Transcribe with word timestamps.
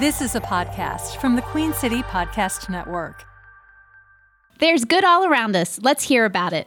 This 0.00 0.22
is 0.22 0.34
a 0.34 0.40
podcast 0.40 1.16
from 1.20 1.36
the 1.36 1.42
Queen 1.42 1.74
City 1.74 2.02
Podcast 2.02 2.70
Network. 2.70 3.24
There's 4.58 4.86
good 4.86 5.04
all 5.04 5.26
around 5.26 5.54
us. 5.54 5.78
Let's 5.82 6.02
hear 6.02 6.24
about 6.24 6.54
it. 6.54 6.66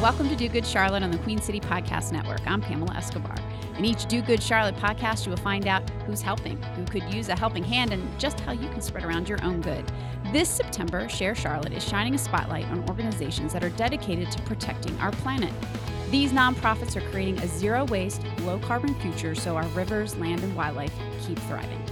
Welcome 0.00 0.28
to 0.28 0.36
Do 0.36 0.48
Good 0.48 0.64
Charlotte 0.64 1.02
on 1.02 1.10
the 1.10 1.18
Queen 1.18 1.40
City 1.40 1.58
Podcast 1.58 2.12
Network. 2.12 2.40
I'm 2.46 2.60
Pamela 2.60 2.94
Escobar. 2.94 3.34
In 3.82 3.86
each 3.86 4.06
Do 4.06 4.22
Good 4.22 4.40
Charlotte 4.40 4.76
podcast, 4.76 5.26
you 5.26 5.30
will 5.30 5.38
find 5.38 5.66
out 5.66 5.90
who's 6.06 6.22
helping, 6.22 6.56
who 6.62 6.84
could 6.84 7.02
use 7.12 7.28
a 7.28 7.36
helping 7.36 7.64
hand, 7.64 7.92
and 7.92 8.16
just 8.16 8.38
how 8.38 8.52
you 8.52 8.68
can 8.68 8.80
spread 8.80 9.02
around 9.02 9.28
your 9.28 9.42
own 9.42 9.60
good. 9.60 9.84
This 10.32 10.48
September, 10.48 11.08
Share 11.08 11.34
Charlotte 11.34 11.72
is 11.72 11.82
shining 11.82 12.14
a 12.14 12.18
spotlight 12.18 12.64
on 12.66 12.88
organizations 12.88 13.52
that 13.52 13.64
are 13.64 13.70
dedicated 13.70 14.30
to 14.30 14.42
protecting 14.42 14.96
our 15.00 15.10
planet. 15.10 15.52
These 16.12 16.30
nonprofits 16.30 16.94
are 16.94 17.10
creating 17.10 17.40
a 17.40 17.48
zero 17.48 17.84
waste, 17.86 18.22
low 18.42 18.60
carbon 18.60 18.94
future 19.00 19.34
so 19.34 19.56
our 19.56 19.66
rivers, 19.70 20.14
land, 20.14 20.44
and 20.44 20.54
wildlife 20.54 20.94
keep 21.26 21.40
thriving. 21.40 21.84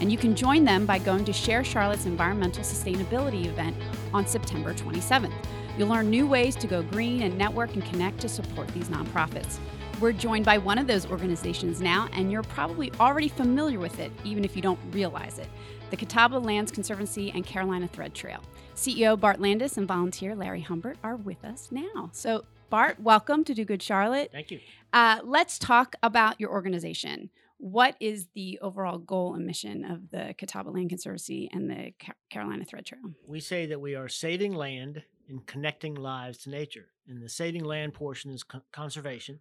And 0.00 0.10
you 0.10 0.18
can 0.18 0.34
join 0.34 0.64
them 0.64 0.86
by 0.86 0.98
going 0.98 1.24
to 1.26 1.32
Share 1.32 1.62
Charlotte's 1.62 2.06
environmental 2.06 2.64
sustainability 2.64 3.46
event 3.46 3.76
on 4.12 4.26
September 4.26 4.74
27th. 4.74 5.32
You'll 5.78 5.86
learn 5.86 6.10
new 6.10 6.26
ways 6.26 6.56
to 6.56 6.66
go 6.66 6.82
green 6.82 7.22
and 7.22 7.38
network 7.38 7.74
and 7.74 7.84
connect 7.84 8.18
to 8.22 8.28
support 8.28 8.66
these 8.74 8.88
nonprofits. 8.88 9.58
We're 10.00 10.10
joined 10.10 10.44
by 10.44 10.58
one 10.58 10.76
of 10.76 10.88
those 10.88 11.06
organizations 11.06 11.80
now, 11.80 12.08
and 12.12 12.32
you're 12.32 12.42
probably 12.42 12.90
already 12.98 13.28
familiar 13.28 13.78
with 13.78 14.00
it, 14.00 14.10
even 14.24 14.44
if 14.44 14.56
you 14.56 14.62
don't 14.62 14.80
realize 14.90 15.38
it 15.38 15.48
the 15.90 15.96
Catawba 15.96 16.34
Lands 16.34 16.72
Conservancy 16.72 17.30
and 17.30 17.46
Carolina 17.46 17.86
Thread 17.86 18.12
Trail. 18.12 18.42
CEO 18.74 19.18
Bart 19.18 19.40
Landers 19.40 19.78
and 19.78 19.86
volunteer 19.86 20.34
Larry 20.34 20.60
Humbert 20.60 20.98
are 21.02 21.16
with 21.16 21.42
us 21.44 21.68
now. 21.70 22.10
So, 22.12 22.44
Bart, 22.68 23.00
welcome 23.00 23.42
to 23.44 23.54
Do 23.54 23.64
Good 23.64 23.80
Charlotte. 23.80 24.30
Thank 24.30 24.50
you. 24.50 24.60
Uh, 24.92 25.20
let's 25.22 25.58
talk 25.58 25.94
about 26.02 26.40
your 26.40 26.50
organization. 26.50 27.30
What 27.56 27.94
is 28.00 28.26
the 28.34 28.58
overall 28.60 28.98
goal 28.98 29.34
and 29.34 29.46
mission 29.46 29.84
of 29.84 30.10
the 30.10 30.34
Catawba 30.36 30.70
Land 30.70 30.90
Conservancy 30.90 31.48
and 31.52 31.70
the 31.70 31.94
Carolina 32.28 32.64
Thread 32.64 32.84
Trail? 32.84 33.14
We 33.26 33.40
say 33.40 33.64
that 33.66 33.80
we 33.80 33.94
are 33.94 34.08
saving 34.08 34.54
land 34.54 35.04
and 35.28 35.46
connecting 35.46 35.94
lives 35.94 36.38
to 36.38 36.50
nature. 36.50 36.86
And 37.06 37.22
the 37.22 37.28
saving 37.28 37.64
land 37.64 37.94
portion 37.94 38.30
is 38.30 38.42
co- 38.42 38.62
conservation. 38.72 39.40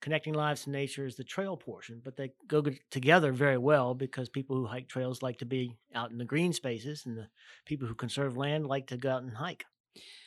Connecting 0.00 0.34
lives 0.34 0.64
to 0.64 0.70
nature 0.70 1.06
is 1.06 1.16
the 1.16 1.24
trail 1.24 1.56
portion, 1.56 2.02
but 2.04 2.16
they 2.16 2.32
go 2.46 2.62
together 2.90 3.32
very 3.32 3.56
well 3.56 3.94
because 3.94 4.28
people 4.28 4.56
who 4.56 4.66
hike 4.66 4.88
trails 4.88 5.22
like 5.22 5.38
to 5.38 5.46
be 5.46 5.76
out 5.94 6.10
in 6.10 6.18
the 6.18 6.24
green 6.24 6.52
spaces, 6.52 7.06
and 7.06 7.16
the 7.16 7.28
people 7.64 7.88
who 7.88 7.94
conserve 7.94 8.36
land 8.36 8.66
like 8.66 8.88
to 8.88 8.98
go 8.98 9.10
out 9.10 9.22
and 9.22 9.36
hike. 9.36 9.64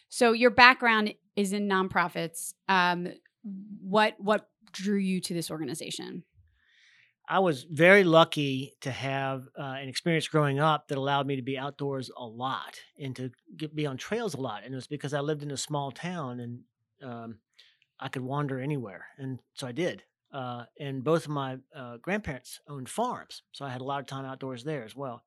So 0.09 0.31
your 0.31 0.49
background 0.49 1.13
is 1.35 1.53
in 1.53 1.67
nonprofits. 1.67 2.53
Um, 2.67 3.09
what 3.81 4.15
what 4.17 4.49
drew 4.71 4.97
you 4.97 5.21
to 5.21 5.33
this 5.33 5.51
organization? 5.51 6.23
I 7.29 7.39
was 7.39 7.63
very 7.63 8.03
lucky 8.05 8.73
to 8.81 8.91
have 8.91 9.47
uh, 9.59 9.75
an 9.81 9.89
experience 9.89 10.27
growing 10.27 10.59
up 10.59 10.87
that 10.87 10.97
allowed 10.97 11.27
me 11.27 11.35
to 11.35 11.41
be 11.41 11.57
outdoors 11.57 12.09
a 12.15 12.25
lot 12.25 12.79
and 12.97 13.15
to 13.17 13.31
get, 13.57 13.75
be 13.75 13.85
on 13.85 13.97
trails 13.97 14.33
a 14.33 14.39
lot. 14.39 14.63
And 14.63 14.73
it 14.73 14.75
was 14.75 14.87
because 14.87 15.13
I 15.13 15.19
lived 15.19 15.43
in 15.43 15.51
a 15.51 15.57
small 15.57 15.91
town 15.91 16.39
and 16.39 16.59
um, 17.03 17.39
I 17.99 18.07
could 18.07 18.21
wander 18.21 18.59
anywhere. 18.59 19.07
And 19.17 19.39
so 19.55 19.67
I 19.67 19.73
did. 19.73 20.03
Uh, 20.31 20.65
and 20.79 21.03
both 21.03 21.25
of 21.25 21.31
my 21.31 21.57
uh, 21.75 21.97
grandparents 21.97 22.59
owned 22.69 22.89
farms. 22.89 23.43
So 23.51 23.65
I 23.65 23.69
had 23.69 23.81
a 23.81 23.85
lot 23.85 23.99
of 23.99 24.07
time 24.07 24.25
outdoors 24.25 24.63
there 24.63 24.83
as 24.83 24.95
well. 24.95 25.23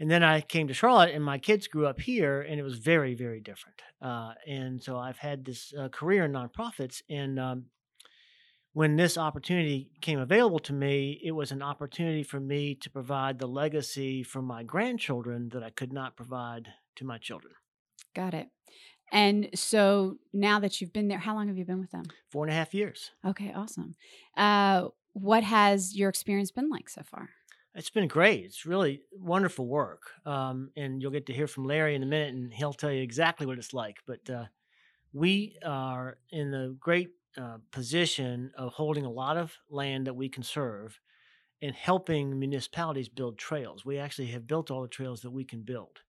And 0.00 0.10
then 0.10 0.24
I 0.24 0.40
came 0.40 0.66
to 0.66 0.74
Charlotte, 0.74 1.14
and 1.14 1.22
my 1.22 1.38
kids 1.38 1.68
grew 1.68 1.86
up 1.86 2.00
here, 2.00 2.42
and 2.42 2.58
it 2.58 2.64
was 2.64 2.78
very, 2.78 3.14
very 3.14 3.40
different. 3.40 3.80
Uh, 4.02 4.32
and 4.44 4.82
so 4.82 4.98
I've 4.98 5.18
had 5.18 5.44
this 5.44 5.72
uh, 5.78 5.88
career 5.88 6.24
in 6.24 6.32
nonprofits, 6.32 7.00
and 7.08 7.38
um, 7.38 7.66
when 8.74 8.96
this 8.96 9.16
opportunity 9.16 9.88
came 10.00 10.18
available 10.18 10.58
to 10.58 10.72
me, 10.72 11.20
it 11.24 11.30
was 11.30 11.52
an 11.52 11.62
opportunity 11.62 12.24
for 12.24 12.40
me 12.40 12.74
to 12.74 12.90
provide 12.90 13.38
the 13.38 13.46
legacy 13.46 14.22
for 14.24 14.42
my 14.42 14.64
grandchildren 14.64 15.48
that 15.52 15.62
I 15.62 15.70
could 15.70 15.92
not 15.92 16.16
provide 16.16 16.68
to 16.96 17.04
my 17.04 17.16
children. 17.16 17.54
Got 18.14 18.34
it. 18.34 18.48
And 19.12 19.48
so 19.54 20.18
now 20.32 20.58
that 20.58 20.80
you've 20.80 20.92
been 20.92 21.06
there, 21.06 21.18
how 21.18 21.34
long 21.34 21.46
have 21.46 21.56
you 21.56 21.64
been 21.64 21.78
with 21.78 21.92
them? 21.92 22.04
Four 22.32 22.44
and 22.44 22.52
a 22.52 22.56
half 22.56 22.74
years. 22.74 23.12
Okay, 23.24 23.52
awesome. 23.54 23.94
Uh, 24.36 24.88
what 25.12 25.44
has 25.44 25.96
your 25.96 26.08
experience 26.08 26.50
been 26.50 26.68
like 26.68 26.88
so 26.88 27.02
far? 27.02 27.30
It's 27.76 27.90
been 27.90 28.08
great. 28.08 28.44
It's 28.44 28.66
really 28.66 29.02
wonderful 29.12 29.68
work. 29.68 30.02
Um, 30.26 30.70
and 30.76 31.00
you'll 31.00 31.12
get 31.12 31.26
to 31.26 31.32
hear 31.32 31.46
from 31.46 31.64
Larry 31.64 31.94
in 31.94 32.02
a 32.02 32.06
minute, 32.06 32.34
and 32.34 32.52
he'll 32.52 32.72
tell 32.72 32.90
you 32.90 33.02
exactly 33.02 33.46
what 33.46 33.58
it's 33.58 33.72
like. 33.72 33.98
But 34.04 34.28
uh, 34.28 34.44
we 35.12 35.58
are 35.64 36.18
in 36.30 36.50
the 36.50 36.76
great 36.80 37.10
uh, 37.40 37.58
position 37.70 38.52
of 38.56 38.72
holding 38.72 39.04
a 39.04 39.10
lot 39.10 39.36
of 39.36 39.56
land 39.68 40.06
that 40.06 40.14
we 40.14 40.28
conserve 40.28 41.00
and 41.62 41.74
helping 41.74 42.38
municipalities 42.38 43.08
build 43.08 43.38
trails. 43.38 43.84
We 43.84 43.98
actually 43.98 44.28
have 44.28 44.46
built 44.46 44.70
all 44.70 44.82
the 44.82 44.88
trails 44.88 45.22
that 45.22 45.30
we 45.30 45.44
can 45.44 45.62
build. 45.62 46.00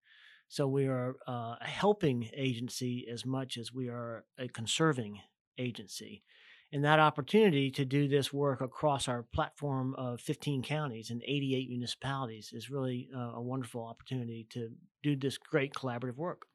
So 0.48 0.68
we 0.68 0.88
are 0.88 1.16
uh, 1.28 1.56
a 1.60 1.68
helping 1.68 2.30
agency 2.36 3.08
as 3.12 3.26
much 3.26 3.58
as 3.58 3.74
we 3.74 3.90
are 3.90 4.26
a 4.38 4.48
conserving 4.48 5.20
agency. 5.58 6.24
And 6.72 6.84
that 6.84 7.00
opportunity 7.00 7.72
to 7.72 7.86
do 7.86 8.08
this 8.08 8.34
work 8.34 8.62
across 8.62 9.08
our 9.08 9.24
platform 9.24 9.96
of 9.98 10.20
15 10.20 10.64
counties 10.64 11.10
and 11.10 11.22
88 11.24 11.70
municipalities 11.70 12.52
is 12.54 12.70
really 12.70 13.08
uh, 13.16 13.34
a 13.36 13.42
wonderful 13.42 13.86
opportunity 13.86 14.46
to 14.52 14.70
do 15.02 15.16
this 15.16 15.38
great 15.38 15.74
collaborative 15.74 16.18
work. 16.18 16.48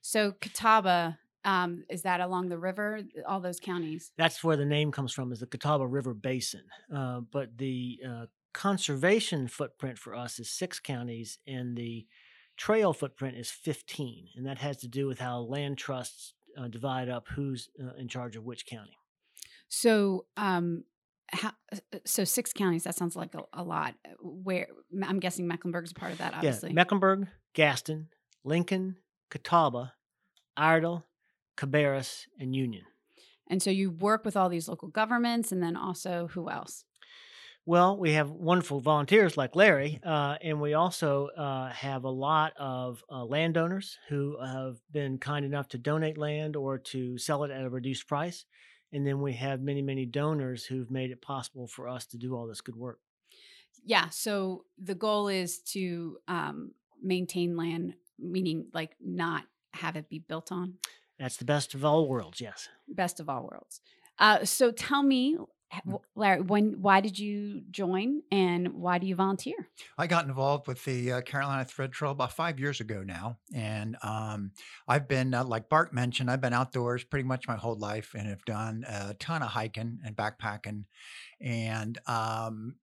So 0.00 0.32
Catawba 0.32 1.18
um, 1.44 1.84
is 1.88 2.02
that 2.02 2.20
along 2.20 2.48
the 2.48 2.58
river, 2.58 3.00
all 3.26 3.40
those 3.40 3.60
counties? 3.60 4.12
That's 4.16 4.42
where 4.42 4.56
the 4.56 4.64
name 4.64 4.92
comes 4.92 5.12
from, 5.12 5.32
is 5.32 5.40
the 5.40 5.46
Catawba 5.46 5.86
River 5.86 6.14
Basin. 6.14 6.64
Uh, 6.94 7.20
but 7.20 7.56
the 7.56 8.00
uh, 8.06 8.26
conservation 8.52 9.48
footprint 9.48 9.98
for 9.98 10.14
us 10.14 10.38
is 10.38 10.50
six 10.50 10.80
counties, 10.80 11.38
and 11.46 11.76
the 11.76 12.06
trail 12.56 12.92
footprint 12.92 13.36
is 13.36 13.50
15. 13.50 14.28
And 14.36 14.46
that 14.46 14.58
has 14.58 14.78
to 14.78 14.88
do 14.88 15.06
with 15.06 15.20
how 15.20 15.40
land 15.40 15.78
trusts 15.78 16.34
uh, 16.58 16.68
divide 16.68 17.08
up 17.08 17.28
who's 17.28 17.68
uh, 17.80 17.94
in 17.96 18.08
charge 18.08 18.36
of 18.36 18.44
which 18.44 18.66
county. 18.66 18.98
So, 19.68 20.26
um, 20.36 20.84
how, 21.30 21.52
uh, 21.72 21.98
so 22.04 22.24
six 22.24 22.52
counties. 22.52 22.84
That 22.84 22.94
sounds 22.94 23.14
like 23.14 23.34
a, 23.34 23.42
a, 23.52 23.62
lot. 23.62 23.94
Where 24.20 24.68
I'm 25.02 25.20
guessing 25.20 25.46
Mecklenburg 25.46 25.84
is 25.84 25.92
part 25.92 26.12
of 26.12 26.18
that. 26.18 26.34
Obviously, 26.34 26.70
yeah, 26.70 26.74
Mecklenburg, 26.74 27.28
Gaston, 27.54 28.08
Lincoln, 28.44 28.96
Catawba, 29.30 29.92
Iredell, 30.56 31.04
Cabarrus, 31.58 32.26
and 32.38 32.54
Union. 32.54 32.84
And 33.50 33.62
so 33.62 33.70
you 33.70 33.90
work 33.90 34.24
with 34.24 34.36
all 34.36 34.48
these 34.48 34.68
local 34.68 34.88
governments, 34.88 35.52
and 35.52 35.62
then 35.62 35.76
also 35.76 36.28
who 36.32 36.48
else? 36.50 36.84
Well, 37.66 37.98
we 37.98 38.12
have 38.12 38.30
wonderful 38.30 38.80
volunteers 38.80 39.36
like 39.36 39.54
Larry, 39.54 40.00
uh, 40.02 40.36
and 40.40 40.58
we 40.58 40.72
also 40.72 41.28
uh, 41.36 41.68
have 41.68 42.04
a 42.04 42.10
lot 42.10 42.54
of 42.56 43.04
uh, 43.10 43.24
landowners 43.24 43.98
who 44.08 44.38
have 44.42 44.76
been 44.90 45.18
kind 45.18 45.44
enough 45.44 45.68
to 45.68 45.78
donate 45.78 46.16
land 46.16 46.56
or 46.56 46.78
to 46.78 47.18
sell 47.18 47.44
it 47.44 47.50
at 47.50 47.64
a 47.64 47.68
reduced 47.68 48.08
price. 48.08 48.46
And 48.90 49.06
then 49.06 49.20
we 49.20 49.34
have 49.34 49.60
many, 49.60 49.82
many 49.82 50.06
donors 50.06 50.64
who've 50.64 50.90
made 50.90 51.10
it 51.10 51.20
possible 51.20 51.66
for 51.66 51.88
us 51.88 52.06
to 52.06 52.16
do 52.16 52.34
all 52.34 52.46
this 52.46 52.62
good 52.62 52.76
work. 52.76 53.00
Yeah. 53.84 54.08
So 54.08 54.64
the 54.78 54.94
goal 54.94 55.28
is 55.28 55.58
to 55.72 56.16
um, 56.26 56.72
maintain 57.02 57.54
land, 57.54 57.94
meaning 58.18 58.68
like 58.72 58.96
not 58.98 59.44
have 59.74 59.96
it 59.96 60.08
be 60.08 60.20
built 60.20 60.50
on. 60.52 60.74
That's 61.18 61.36
the 61.36 61.44
best 61.44 61.74
of 61.74 61.84
all 61.84 62.06
worlds, 62.06 62.40
yes. 62.40 62.68
Best 62.88 63.20
of 63.20 63.28
all 63.28 63.48
worlds. 63.50 63.80
Uh, 64.18 64.44
so 64.44 64.70
tell 64.70 65.02
me, 65.02 65.36
mm. 65.86 66.00
Larry, 66.14 66.42
when 66.42 66.80
why 66.80 67.00
did 67.00 67.18
you 67.18 67.62
join 67.70 68.22
and 68.30 68.74
why 68.74 68.98
do 68.98 69.06
you 69.06 69.14
volunteer? 69.14 69.68
I 69.96 70.06
got 70.06 70.26
involved 70.26 70.66
with 70.66 70.84
the 70.84 71.12
uh, 71.12 71.20
Carolina 71.22 71.64
Thread 71.64 71.92
Trail 71.92 72.12
about 72.12 72.32
five 72.32 72.58
years 72.58 72.80
ago 72.80 73.02
now, 73.04 73.38
and 73.54 73.96
um, 74.02 74.52
I've 74.86 75.08
been 75.08 75.34
uh, 75.34 75.44
like 75.44 75.68
Bart 75.68 75.92
mentioned, 75.92 76.30
I've 76.30 76.40
been 76.40 76.52
outdoors 76.52 77.04
pretty 77.04 77.26
much 77.26 77.48
my 77.48 77.56
whole 77.56 77.76
life 77.76 78.14
and 78.16 78.28
have 78.28 78.44
done 78.44 78.84
a 78.88 79.14
ton 79.14 79.42
of 79.42 79.48
hiking 79.48 79.98
and 80.04 80.16
backpacking, 80.16 80.84
and 81.40 81.98
um, 82.06 82.76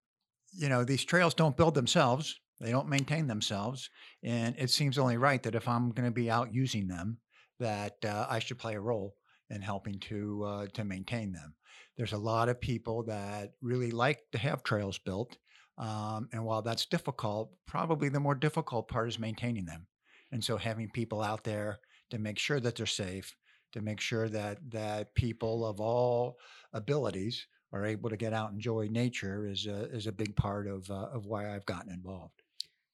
you 0.54 0.70
know 0.70 0.84
these 0.84 1.06
trails 1.06 1.34
don't 1.34 1.58
build 1.58 1.74
themselves; 1.74 2.40
they 2.60 2.72
don't 2.72 2.90
maintain 2.90 3.28
themselves, 3.28 3.90
and 4.24 4.56
it 4.58 4.70
seems 4.70 4.98
only 4.98 5.18
right 5.18 5.42
that 5.44 5.56
if 5.56 5.68
I'm 5.68 5.92
going 5.92 6.08
to 6.08 6.12
be 6.12 6.30
out 6.30 6.54
using 6.54 6.88
them 6.88 7.18
that 7.60 8.04
uh, 8.04 8.28
I 8.30 8.40
should 8.40 8.60
play 8.60 8.76
a 8.76 8.80
role 8.80 9.16
in 9.50 9.62
helping 9.62 10.00
to 10.00 10.44
uh, 10.44 10.68
to 10.74 10.84
maintain 10.84 11.32
them. 11.32 11.56
There's 11.98 12.14
a 12.14 12.18
lot 12.18 12.50
of 12.50 12.60
people 12.60 13.04
that 13.04 13.54
really 13.62 13.92
like 13.92 14.20
to 14.32 14.38
have 14.38 14.64
trails 14.64 14.98
built, 14.98 15.38
um, 15.78 16.30
and 16.32 16.44
while 16.44 16.62
that's 16.62 16.86
difficult, 16.86 17.52
probably 17.66 18.10
the 18.10 18.20
more 18.20 18.36
difficult 18.36 18.88
part 18.88 19.10
is 19.10 19.20
maintaining 19.20 19.66
them. 19.66 19.88
And 20.32 20.44
so, 20.44 20.58
having 20.58 20.90
people 20.90 21.22
out 21.22 21.44
there 21.44 21.80
to 22.10 22.18
make 22.18 22.40
sure 22.40 22.60
that 22.60 22.76
they're 22.76 22.86
safe, 22.86 23.36
to 23.74 23.82
make 23.82 24.02
sure 24.02 24.30
that 24.30 24.58
that 24.72 25.14
people 25.16 25.66
of 25.66 25.80
all 25.80 26.38
abilities 26.74 27.48
are 27.72 27.86
able 27.86 28.10
to 28.10 28.18
get 28.18 28.34
out 28.34 28.50
and 28.50 28.58
enjoy 28.58 28.88
nature 28.90 29.48
is 29.48 29.68
a, 29.68 29.84
is 29.94 30.08
a 30.08 30.12
big 30.12 30.36
part 30.36 30.68
of 30.68 30.90
uh, 30.90 31.08
of 31.14 31.26
why 31.26 31.54
I've 31.54 31.66
gotten 31.66 31.92
involved. 31.92 32.42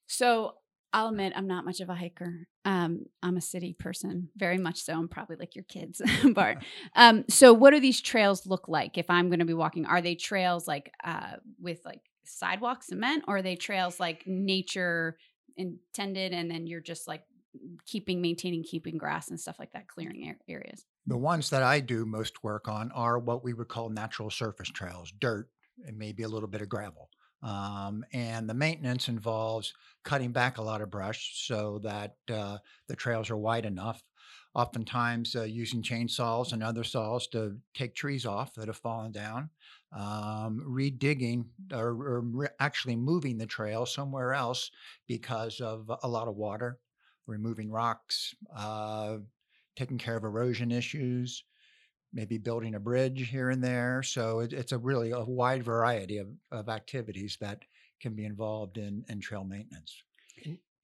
So 0.06 0.56
I'll 0.92 1.08
admit 1.08 1.32
I'm 1.34 1.46
not 1.46 1.64
much 1.64 1.80
of 1.80 1.88
a 1.88 1.94
hiker. 1.94 2.46
Um, 2.64 3.06
I'm 3.22 3.36
a 3.36 3.40
city 3.40 3.74
person, 3.78 4.28
very 4.36 4.58
much 4.58 4.82
so. 4.82 4.92
I'm 4.92 5.08
probably 5.08 5.36
like 5.36 5.54
your 5.54 5.64
kids, 5.64 6.02
Bart. 6.34 6.64
Um, 6.94 7.24
so, 7.28 7.52
what 7.54 7.70
do 7.70 7.80
these 7.80 8.00
trails 8.00 8.46
look 8.46 8.68
like 8.68 8.98
if 8.98 9.08
I'm 9.08 9.28
going 9.28 9.38
to 9.38 9.44
be 9.44 9.54
walking? 9.54 9.86
Are 9.86 10.02
they 10.02 10.14
trails 10.14 10.68
like 10.68 10.92
uh, 11.02 11.36
with 11.60 11.80
like 11.84 12.00
sidewalk 12.24 12.82
cement, 12.82 13.24
or 13.26 13.38
are 13.38 13.42
they 13.42 13.56
trails 13.56 13.98
like 13.98 14.24
nature 14.26 15.16
intended, 15.56 16.32
and 16.32 16.50
then 16.50 16.66
you're 16.66 16.80
just 16.80 17.08
like 17.08 17.22
keeping, 17.86 18.20
maintaining, 18.20 18.62
keeping 18.62 18.98
grass 18.98 19.28
and 19.30 19.40
stuff 19.40 19.56
like 19.58 19.72
that, 19.72 19.88
clearing 19.88 20.34
areas? 20.48 20.84
The 21.06 21.16
ones 21.16 21.50
that 21.50 21.62
I 21.62 21.80
do 21.80 22.04
most 22.04 22.44
work 22.44 22.68
on 22.68 22.92
are 22.92 23.18
what 23.18 23.42
we 23.42 23.54
would 23.54 23.68
call 23.68 23.88
natural 23.88 24.30
surface 24.30 24.68
trails, 24.68 25.12
dirt 25.18 25.48
and 25.86 25.98
maybe 25.98 26.22
a 26.22 26.28
little 26.28 26.48
bit 26.48 26.62
of 26.62 26.68
gravel. 26.68 27.08
Um, 27.42 28.04
and 28.12 28.48
the 28.48 28.54
maintenance 28.54 29.08
involves 29.08 29.74
cutting 30.04 30.32
back 30.32 30.58
a 30.58 30.62
lot 30.62 30.80
of 30.80 30.90
brush 30.90 31.46
so 31.46 31.80
that 31.80 32.16
uh, 32.30 32.58
the 32.86 32.96
trails 32.96 33.30
are 33.30 33.36
wide 33.36 33.66
enough. 33.66 34.04
Oftentimes, 34.54 35.34
uh, 35.34 35.44
using 35.44 35.82
chainsaws 35.82 36.52
and 36.52 36.62
other 36.62 36.84
saws 36.84 37.26
to 37.28 37.58
take 37.74 37.94
trees 37.94 38.26
off 38.26 38.54
that 38.54 38.68
have 38.68 38.76
fallen 38.76 39.10
down, 39.10 39.50
um, 39.92 40.60
redigging 40.68 41.46
or, 41.72 41.88
or 41.88 42.20
re- 42.20 42.48
actually 42.60 42.96
moving 42.96 43.38
the 43.38 43.46
trail 43.46 43.86
somewhere 43.86 44.34
else 44.34 44.70
because 45.06 45.60
of 45.60 45.90
a 46.02 46.08
lot 46.08 46.28
of 46.28 46.36
water, 46.36 46.80
removing 47.26 47.70
rocks, 47.70 48.34
uh, 48.54 49.18
taking 49.76 49.98
care 49.98 50.16
of 50.16 50.24
erosion 50.24 50.70
issues, 50.70 51.44
maybe 52.12 52.38
building 52.38 52.74
a 52.74 52.80
bridge 52.80 53.28
here 53.28 53.50
and 53.50 53.62
there. 53.62 54.02
So 54.02 54.40
it, 54.40 54.52
it's 54.52 54.72
a 54.72 54.78
really 54.78 55.12
a 55.12 55.24
wide 55.24 55.62
variety 55.62 56.18
of, 56.18 56.28
of 56.50 56.68
activities 56.68 57.38
that 57.40 57.62
can 58.00 58.14
be 58.14 58.24
involved 58.24 58.78
in, 58.78 59.04
in 59.08 59.20
trail 59.20 59.44
maintenance. 59.44 60.02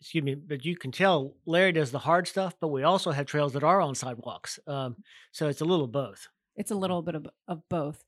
Excuse 0.01 0.25
me, 0.25 0.35
but 0.37 0.65
you 0.65 0.77
can 0.77 0.93
tell 0.93 1.35
Larry 1.45 1.73
does 1.73 1.91
the 1.91 1.99
hard 1.99 2.29
stuff, 2.29 2.55
but 2.61 2.69
we 2.69 2.85
also 2.85 3.11
have 3.11 3.27
trails 3.27 3.53
that 3.55 3.65
are 3.65 3.81
on 3.81 3.95
sidewalks. 3.95 4.59
Um, 4.67 4.97
so 5.33 5.49
it's 5.49 5.61
a 5.61 5.65
little 5.65 5.87
of 5.87 5.93
both. 5.93 6.29
It's 6.57 6.71
a 6.71 6.77
little 6.77 7.03
bit 7.03 7.17
of, 7.17 7.27
of 7.49 7.63
both. 7.69 8.05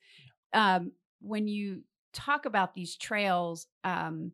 Um, 0.53 0.93
when 1.21 1.49
you 1.49 1.83
talk 2.13 2.47
about 2.47 2.75
these 2.75 2.97
trails, 2.97 3.67
um, 3.85 4.33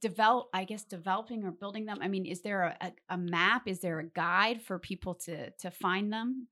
develop 0.00 0.46
i 0.52 0.62
guess 0.62 0.84
developing 0.84 1.42
or 1.44 1.50
building 1.50 1.84
them 1.84 1.98
i 2.00 2.06
mean 2.06 2.24
is 2.24 2.42
there 2.42 2.62
a, 2.62 2.76
a, 2.80 3.14
a, 3.14 3.18
map 3.18 3.66
is 3.66 3.80
there 3.80 3.98
a 3.98 4.04
guide 4.04 4.62
for 4.62 4.78
people 4.78 5.14
to 5.14 5.50
to 5.58 5.68
find 5.68 6.12
them 6.12 6.46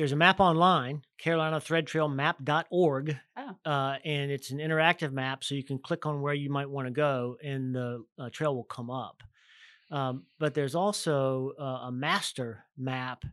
there's 0.00 0.12
a 0.12 0.16
map 0.16 0.40
online, 0.40 1.02
carolinathreadtrailmap.org, 1.22 3.18
oh. 3.36 3.70
uh, 3.70 3.96
and 4.02 4.30
it's 4.30 4.50
an 4.50 4.56
interactive 4.56 5.12
map, 5.12 5.44
so 5.44 5.54
you 5.54 5.62
can 5.62 5.78
click 5.78 6.06
on 6.06 6.22
where 6.22 6.32
you 6.32 6.48
might 6.48 6.70
want 6.70 6.86
to 6.86 6.90
go, 6.90 7.36
and 7.44 7.74
the 7.74 8.02
uh, 8.18 8.30
trail 8.32 8.56
will 8.56 8.64
come 8.64 8.88
up. 8.88 9.22
Um, 9.90 10.22
but 10.38 10.54
there's 10.54 10.74
also 10.74 11.52
uh, 11.60 11.88
a 11.88 11.92
master 11.92 12.64
map. 12.78 13.26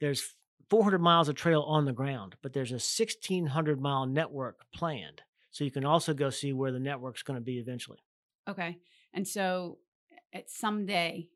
There's 0.00 0.36
400 0.70 1.00
miles 1.00 1.28
of 1.28 1.34
trail 1.34 1.62
on 1.62 1.86
the 1.86 1.92
ground, 1.92 2.36
but 2.40 2.52
there's 2.52 2.70
a 2.70 2.74
1,600 2.74 3.80
mile 3.80 4.06
network 4.06 4.60
planned. 4.72 5.22
So 5.50 5.64
you 5.64 5.72
can 5.72 5.84
also 5.84 6.14
go 6.14 6.30
see 6.30 6.52
where 6.52 6.70
the 6.70 6.78
network's 6.78 7.24
going 7.24 7.36
to 7.36 7.44
be 7.44 7.58
eventually. 7.58 7.98
Okay, 8.48 8.78
and 9.12 9.26
so 9.26 9.78
at 10.32 10.48
someday 10.48 11.30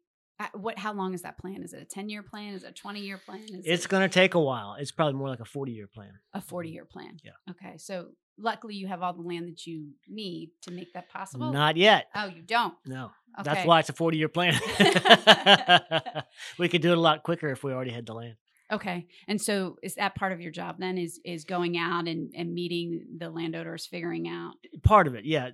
what? 0.54 0.78
How 0.78 0.92
long 0.92 1.14
is 1.14 1.22
that 1.22 1.38
plan? 1.38 1.62
Is 1.62 1.72
it 1.72 1.82
a 1.82 1.84
ten 1.84 2.08
year 2.08 2.22
plan? 2.22 2.54
Is 2.54 2.64
it 2.64 2.70
a 2.70 2.72
twenty 2.72 3.00
year 3.00 3.18
plan? 3.18 3.42
Is 3.42 3.64
it's 3.64 3.84
it 3.84 3.88
going 3.88 4.02
to 4.02 4.12
take 4.12 4.34
a 4.34 4.40
while. 4.40 4.76
It's 4.78 4.92
probably 4.92 5.14
more 5.14 5.28
like 5.28 5.40
a 5.40 5.44
forty 5.44 5.72
year 5.72 5.86
plan. 5.86 6.12
a 6.34 6.38
mm-hmm. 6.38 6.48
forty 6.48 6.70
year 6.70 6.84
plan? 6.84 7.18
Yeah. 7.24 7.32
Okay, 7.50 7.76
so 7.78 8.08
luckily 8.38 8.74
you 8.74 8.86
have 8.86 9.02
all 9.02 9.12
the 9.12 9.22
land 9.22 9.48
that 9.48 9.66
you 9.66 9.88
need 10.08 10.50
to 10.62 10.70
make 10.70 10.92
that 10.94 11.08
possible. 11.08 11.52
Not 11.52 11.76
yet. 11.76 12.06
Oh, 12.14 12.26
you 12.26 12.42
don't. 12.42 12.74
No. 12.86 13.10
Okay. 13.38 13.54
That's 13.54 13.66
why 13.66 13.80
it's 13.80 13.88
a 13.88 13.92
40 13.92 14.16
year 14.16 14.28
plan. 14.28 14.54
we 16.58 16.68
could 16.68 16.82
do 16.82 16.92
it 16.92 16.98
a 16.98 17.00
lot 17.00 17.22
quicker 17.22 17.50
if 17.50 17.62
we 17.62 17.72
already 17.72 17.90
had 17.90 18.06
the 18.06 18.14
land. 18.14 18.36
Okay, 18.72 19.06
and 19.28 19.40
so 19.40 19.76
is 19.80 19.94
that 19.94 20.16
part 20.16 20.32
of 20.32 20.40
your 20.40 20.50
job 20.50 20.76
then? 20.80 20.98
Is 20.98 21.20
is 21.24 21.44
going 21.44 21.78
out 21.78 22.08
and 22.08 22.32
and 22.36 22.52
meeting 22.52 23.06
the 23.16 23.30
landowners, 23.30 23.86
figuring 23.86 24.26
out? 24.26 24.54
Part 24.82 25.06
of 25.06 25.14
it, 25.14 25.24
yeah. 25.24 25.50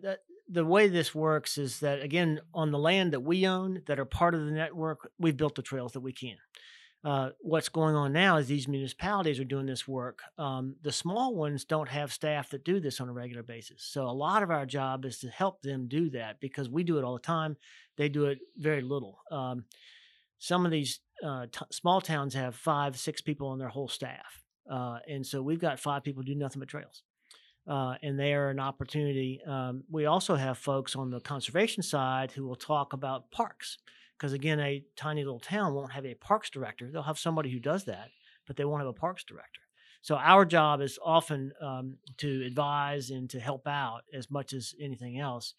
The 0.52 0.66
way 0.66 0.88
this 0.88 1.14
works 1.14 1.56
is 1.56 1.80
that 1.80 2.02
again 2.02 2.40
on 2.52 2.72
the 2.72 2.78
land 2.78 3.14
that 3.14 3.20
we 3.20 3.46
own 3.46 3.82
that 3.86 3.98
are 3.98 4.04
part 4.04 4.34
of 4.34 4.44
the 4.44 4.52
network 4.52 5.10
we've 5.18 5.36
built 5.36 5.54
the 5.54 5.62
trails 5.62 5.92
that 5.92 6.00
we 6.00 6.12
can. 6.12 6.36
Uh, 7.04 7.30
what's 7.40 7.70
going 7.70 7.96
on 7.96 8.12
now 8.12 8.36
is 8.36 8.46
these 8.46 8.68
municipalities 8.68 9.40
are 9.40 9.44
doing 9.44 9.66
this 9.66 9.88
work. 9.88 10.20
Um, 10.38 10.76
the 10.82 10.92
small 10.92 11.34
ones 11.34 11.64
don't 11.64 11.88
have 11.88 12.12
staff 12.12 12.50
that 12.50 12.64
do 12.64 12.78
this 12.80 13.00
on 13.00 13.08
a 13.08 13.12
regular 13.12 13.42
basis. 13.42 13.82
So 13.82 14.04
a 14.04 14.12
lot 14.12 14.42
of 14.42 14.50
our 14.50 14.66
job 14.66 15.04
is 15.04 15.18
to 15.20 15.28
help 15.28 15.62
them 15.62 15.88
do 15.88 16.10
that 16.10 16.38
because 16.38 16.68
we 16.68 16.84
do 16.84 16.98
it 16.98 17.04
all 17.04 17.14
the 17.14 17.20
time. 17.20 17.56
They 17.96 18.08
do 18.08 18.26
it 18.26 18.38
very 18.56 18.82
little. 18.82 19.18
Um, 19.32 19.64
some 20.38 20.66
of 20.66 20.70
these 20.70 21.00
uh, 21.24 21.46
t- 21.50 21.66
small 21.72 22.00
towns 22.00 22.34
have 22.34 22.54
five 22.54 22.98
six 22.98 23.20
people 23.20 23.48
on 23.48 23.58
their 23.58 23.68
whole 23.68 23.88
staff. 23.88 24.44
Uh, 24.70 24.98
and 25.08 25.26
so 25.26 25.42
we've 25.42 25.58
got 25.60 25.80
five 25.80 26.04
people 26.04 26.22
do 26.22 26.34
nothing 26.34 26.60
but 26.60 26.68
trails 26.68 27.02
uh, 27.66 27.94
and 28.02 28.18
they 28.18 28.34
are 28.34 28.50
an 28.50 28.60
opportunity. 28.60 29.40
Um, 29.46 29.84
we 29.90 30.06
also 30.06 30.34
have 30.34 30.58
folks 30.58 30.96
on 30.96 31.10
the 31.10 31.20
conservation 31.20 31.82
side 31.82 32.32
who 32.32 32.46
will 32.46 32.56
talk 32.56 32.92
about 32.92 33.30
parks, 33.30 33.78
because 34.18 34.32
again, 34.32 34.60
a 34.60 34.84
tiny 34.96 35.24
little 35.24 35.40
town 35.40 35.74
won't 35.74 35.92
have 35.92 36.06
a 36.06 36.14
parks 36.14 36.50
director. 36.50 36.90
They'll 36.90 37.02
have 37.02 37.18
somebody 37.18 37.50
who 37.50 37.60
does 37.60 37.84
that, 37.84 38.10
but 38.46 38.56
they 38.56 38.64
won't 38.64 38.80
have 38.80 38.88
a 38.88 38.92
parks 38.92 39.24
director. 39.24 39.60
So 40.02 40.16
our 40.16 40.44
job 40.44 40.80
is 40.80 40.98
often 41.04 41.52
um, 41.60 41.96
to 42.18 42.44
advise 42.44 43.10
and 43.10 43.30
to 43.30 43.38
help 43.38 43.68
out 43.68 44.02
as 44.12 44.30
much 44.30 44.52
as 44.52 44.74
anything 44.80 45.18
else, 45.18 45.54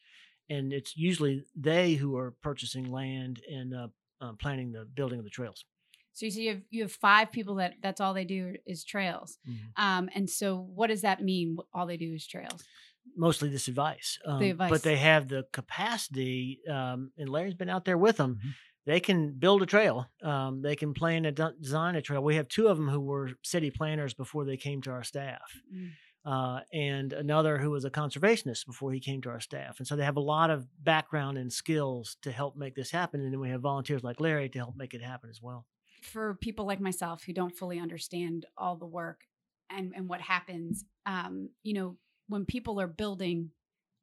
and 0.49 0.73
it's 0.73 0.97
usually 0.97 1.45
they 1.55 1.93
who 1.93 2.17
are 2.17 2.31
purchasing 2.41 2.91
land 2.91 3.41
and 3.49 3.73
uh, 3.73 3.87
uh, 4.19 4.33
planning 4.33 4.73
the 4.73 4.85
building 4.85 5.19
of 5.19 5.23
the 5.23 5.31
trails. 5.31 5.63
So 6.13 6.25
you 6.25 6.31
see, 6.31 6.43
you 6.43 6.49
have, 6.51 6.61
you 6.69 6.81
have 6.83 6.91
five 6.91 7.31
people 7.31 7.55
that 7.55 7.73
that's 7.81 7.99
all 7.99 8.13
they 8.13 8.25
do 8.25 8.55
is 8.65 8.83
trails. 8.83 9.39
Mm-hmm. 9.49 9.83
Um, 9.83 10.09
and 10.13 10.29
so 10.29 10.57
what 10.57 10.87
does 10.87 11.01
that 11.01 11.21
mean? 11.21 11.57
All 11.73 11.87
they 11.87 11.97
do 11.97 12.13
is 12.13 12.25
trails. 12.25 12.63
Mostly 13.17 13.49
this 13.49 13.67
advice, 13.67 14.17
um, 14.25 14.39
the 14.39 14.51
advice. 14.51 14.69
but 14.69 14.83
they 14.83 14.95
have 14.95 15.27
the 15.27 15.45
capacity. 15.51 16.59
Um, 16.69 17.11
and 17.17 17.27
Larry's 17.27 17.55
been 17.55 17.69
out 17.69 17.83
there 17.83 17.97
with 17.97 18.17
them. 18.17 18.35
Mm-hmm. 18.35 18.49
They 18.85 18.99
can 18.99 19.33
build 19.33 19.61
a 19.61 19.65
trail. 19.65 20.07
Um, 20.21 20.61
they 20.61 20.75
can 20.75 20.93
plan 20.93 21.25
and 21.25 21.39
design 21.59 21.95
a 21.95 22.01
trail. 22.01 22.21
We 22.21 22.35
have 22.35 22.47
two 22.47 22.67
of 22.67 22.77
them 22.77 22.89
who 22.89 22.99
were 22.99 23.31
city 23.41 23.71
planners 23.71 24.13
before 24.13 24.45
they 24.45 24.57
came 24.57 24.81
to 24.83 24.91
our 24.91 25.03
staff. 25.03 25.41
Mm. 25.73 25.91
Uh, 26.25 26.61
and 26.73 27.11
another 27.11 27.57
who 27.57 27.71
was 27.71 27.85
a 27.85 27.89
conservationist 27.89 28.65
before 28.65 28.91
he 28.91 28.99
came 28.99 29.21
to 29.21 29.29
our 29.29 29.39
staff. 29.39 29.79
And 29.79 29.87
so 29.87 29.95
they 29.95 30.05
have 30.05 30.17
a 30.17 30.21
lot 30.21 30.49
of 30.49 30.67
background 30.81 31.37
and 31.37 31.51
skills 31.51 32.17
to 32.23 32.31
help 32.31 32.55
make 32.55 32.75
this 32.75 32.91
happen. 32.91 33.21
And 33.21 33.31
then 33.31 33.39
we 33.39 33.49
have 33.49 33.61
volunteers 33.61 34.03
like 34.03 34.19
Larry 34.19 34.49
to 34.49 34.59
help 34.59 34.75
make 34.75 34.93
it 34.93 35.01
happen 35.01 35.29
as 35.29 35.41
well 35.41 35.65
for 36.05 36.35
people 36.35 36.65
like 36.65 36.79
myself 36.79 37.23
who 37.23 37.33
don't 37.33 37.57
fully 37.57 37.79
understand 37.79 38.45
all 38.57 38.75
the 38.75 38.85
work 38.85 39.21
and 39.69 39.93
and 39.95 40.07
what 40.07 40.21
happens 40.21 40.85
um 41.05 41.49
you 41.63 41.73
know 41.73 41.97
when 42.27 42.45
people 42.45 42.79
are 42.79 42.87
building 42.87 43.49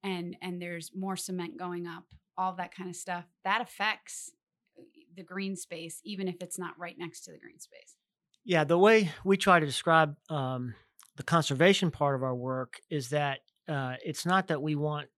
and 0.02 0.36
and 0.42 0.60
there's 0.60 0.90
more 0.94 1.16
cement 1.16 1.56
going 1.56 1.86
up 1.86 2.04
all 2.36 2.54
that 2.54 2.74
kind 2.74 2.88
of 2.88 2.96
stuff 2.96 3.24
that 3.44 3.60
affects 3.60 4.30
uh, 4.78 4.82
the 5.16 5.22
green 5.22 5.56
space 5.56 6.00
even 6.04 6.28
if 6.28 6.36
it's 6.40 6.58
not 6.58 6.78
right 6.78 6.96
next 6.98 7.22
to 7.22 7.32
the 7.32 7.38
green 7.38 7.58
space. 7.58 7.96
Yeah 8.44 8.64
the 8.64 8.78
way 8.78 9.12
we 9.24 9.36
try 9.36 9.60
to 9.60 9.66
describe 9.66 10.16
um, 10.28 10.74
the 11.16 11.22
conservation 11.22 11.90
part 11.90 12.14
of 12.14 12.22
our 12.22 12.34
work 12.34 12.80
is 12.88 13.10
that 13.10 13.40
uh, 13.68 13.94
it's 14.04 14.24
not 14.24 14.48
that 14.48 14.62
we 14.62 14.74
want 14.74 15.08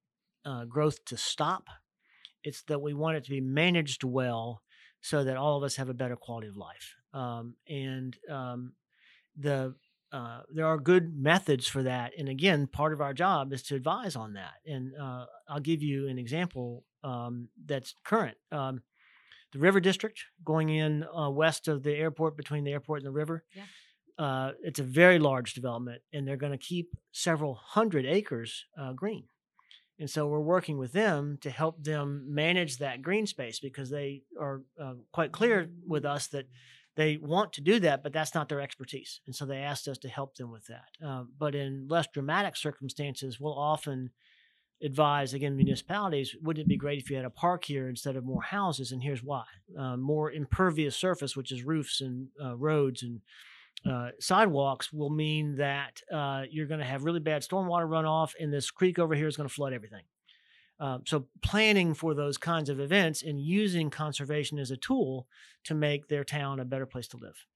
uh, 0.45 0.65
growth 0.65 1.05
to 1.07 1.17
stop. 1.17 1.69
It's 2.45 2.63
that 2.65 2.83
we 2.83 2.93
want 2.93 3.17
it 3.17 3.25
to 3.25 3.31
be 3.31 3.41
managed 3.41 4.05
well 4.05 4.63
so 5.03 5.25
that 5.25 5.37
all 5.37 5.59
of 5.59 5.65
us 5.65 5.77
have 5.77 5.89
a 5.89 5.95
better 5.95 6.17
quality 6.17 6.49
of 6.49 6.57
life. 6.57 6.95
Um, 7.13 7.57
and 7.69 8.17
um, 8.31 8.73
the 9.37 9.75
uh, 10.13 10.43
there 10.55 10.67
are 10.67 10.79
good 10.79 11.17
methods 11.17 11.67
for 11.67 11.83
that. 11.83 12.13
And 12.19 12.29
again, 12.29 12.67
part 12.67 12.93
of 12.93 13.01
our 13.01 13.15
job 13.15 13.53
is 13.53 13.63
to 13.65 13.75
advise 13.75 14.15
on 14.15 14.35
that. 14.35 14.55
And 14.67 14.93
uh, 15.01 15.25
I'll 15.49 15.61
give 15.61 15.83
you 15.83 16.09
an 16.09 16.19
example 16.19 16.85
um, 17.03 17.49
that's 17.65 17.95
current. 18.05 18.37
Um, 18.51 18.83
the 19.53 19.59
River 19.59 19.81
District 19.81 20.23
going 20.45 20.69
in 20.69 21.05
uh, 21.05 21.31
west 21.31 21.67
of 21.67 21.83
the 21.83 21.95
airport, 21.95 22.37
between 22.37 22.65
the 22.65 22.73
airport 22.73 23.01
and 23.01 23.07
the 23.07 23.13
river. 23.13 23.45
Yeah. 23.55 23.63
Uh, 24.19 24.53
it's 24.63 24.79
a 24.79 24.85
very 24.85 25.19
large 25.19 25.55
development, 25.55 26.03
and 26.13 26.29
they're 26.29 26.37
going 26.37 26.53
to 26.53 26.59
keep 26.59 26.95
several 27.13 27.55
hundred 27.55 28.05
acres 28.05 28.67
uh, 28.79 28.93
green. 28.93 29.25
And 30.03 30.11
so 30.11 30.27
we're 30.27 30.41
working 30.41 30.79
with 30.79 30.91
them 30.91 31.39
to 31.43 31.51
help 31.51 31.85
them 31.85 32.25
manage 32.27 32.79
that 32.79 33.03
green 33.03 33.25
space 33.25 33.61
because 33.61 33.89
they 33.89 34.25
are 34.37 34.63
uh, 34.77 34.95
quite 35.13 35.31
clear 35.31 35.71
with 35.87 36.05
us 36.05 36.27
that 36.27 36.49
they 36.97 37.19
want 37.19 37.53
to 37.53 37.61
do 37.61 37.79
that, 37.79 38.03
but 38.03 38.13
that's 38.13 38.35
not 38.35 38.49
their 38.49 38.61
expertise. 38.61 39.21
And 39.27 39.37
so 39.37 39.47
they 39.47 39.59
asked 39.59 39.87
us 39.87 39.99
to 39.99 40.09
help 40.09 40.35
them 40.35 40.51
with 40.51 40.67
that. 40.67 41.07
Uh, 41.07 41.23
but 41.39 41.55
in 41.55 41.87
less 41.89 42.09
dramatic 42.13 42.57
circumstances, 42.57 43.39
we'll 43.39 43.57
often 43.57 44.11
advise 44.83 45.35
again 45.35 45.55
municipalities 45.55 46.35
wouldn't 46.43 46.65
it 46.65 46.69
be 46.69 46.77
great 46.77 46.99
if 46.99 47.09
you 47.09 47.15
had 47.15 47.25
a 47.25 47.31
park 47.31 47.65
here 47.67 47.89
instead 47.89 48.17
of 48.17 48.25
more 48.25 48.43
houses 48.43 48.91
and 48.91 49.01
here's 49.01 49.23
why 49.23 49.45
uh, 49.79 49.97
more 49.97 50.33
impervious 50.33 50.97
surface 50.97 51.37
which 51.37 51.53
is 51.53 51.63
roofs 51.63 52.01
and 52.01 52.27
uh, 52.45 52.57
roads 52.57 53.01
and 53.01 53.21
uh, 53.89 54.11
sidewalks 54.21 54.93
will 54.93 55.11
mean 55.11 55.57
that 55.57 56.01
uh, 56.13 56.43
you're 56.51 56.67
going 56.67 56.81
to 56.81 56.87
have 56.87 57.05
really 57.05 57.21
bad 57.21 57.43
stormwater 57.43 57.89
runoff, 57.89 58.33
and 58.39 58.53
this 58.53 58.71
creek 58.71 58.99
over 58.99 59.15
here 59.15 59.27
is 59.27 59.37
going 59.37 59.49
to 59.49 59.55
flood 59.55 59.73
everything. 59.73 60.05
Um, 60.79 61.03
so 61.07 61.27
planning 61.43 61.95
for 61.95 62.15
those 62.15 62.39
kinds 62.39 62.69
of 62.69 62.81
events 62.81 63.23
and 63.23 63.41
using 63.41 63.91
conservation 63.91 64.59
as 64.59 64.71
a 64.71 64.77
tool 64.77 65.29
to 65.65 65.75
make 65.75 66.09
their 66.09 66.25
town 66.25 66.59
a 66.59 66.65
better 66.65 66.87
place 66.87 67.07
to 67.09 67.17
live. 67.17 67.47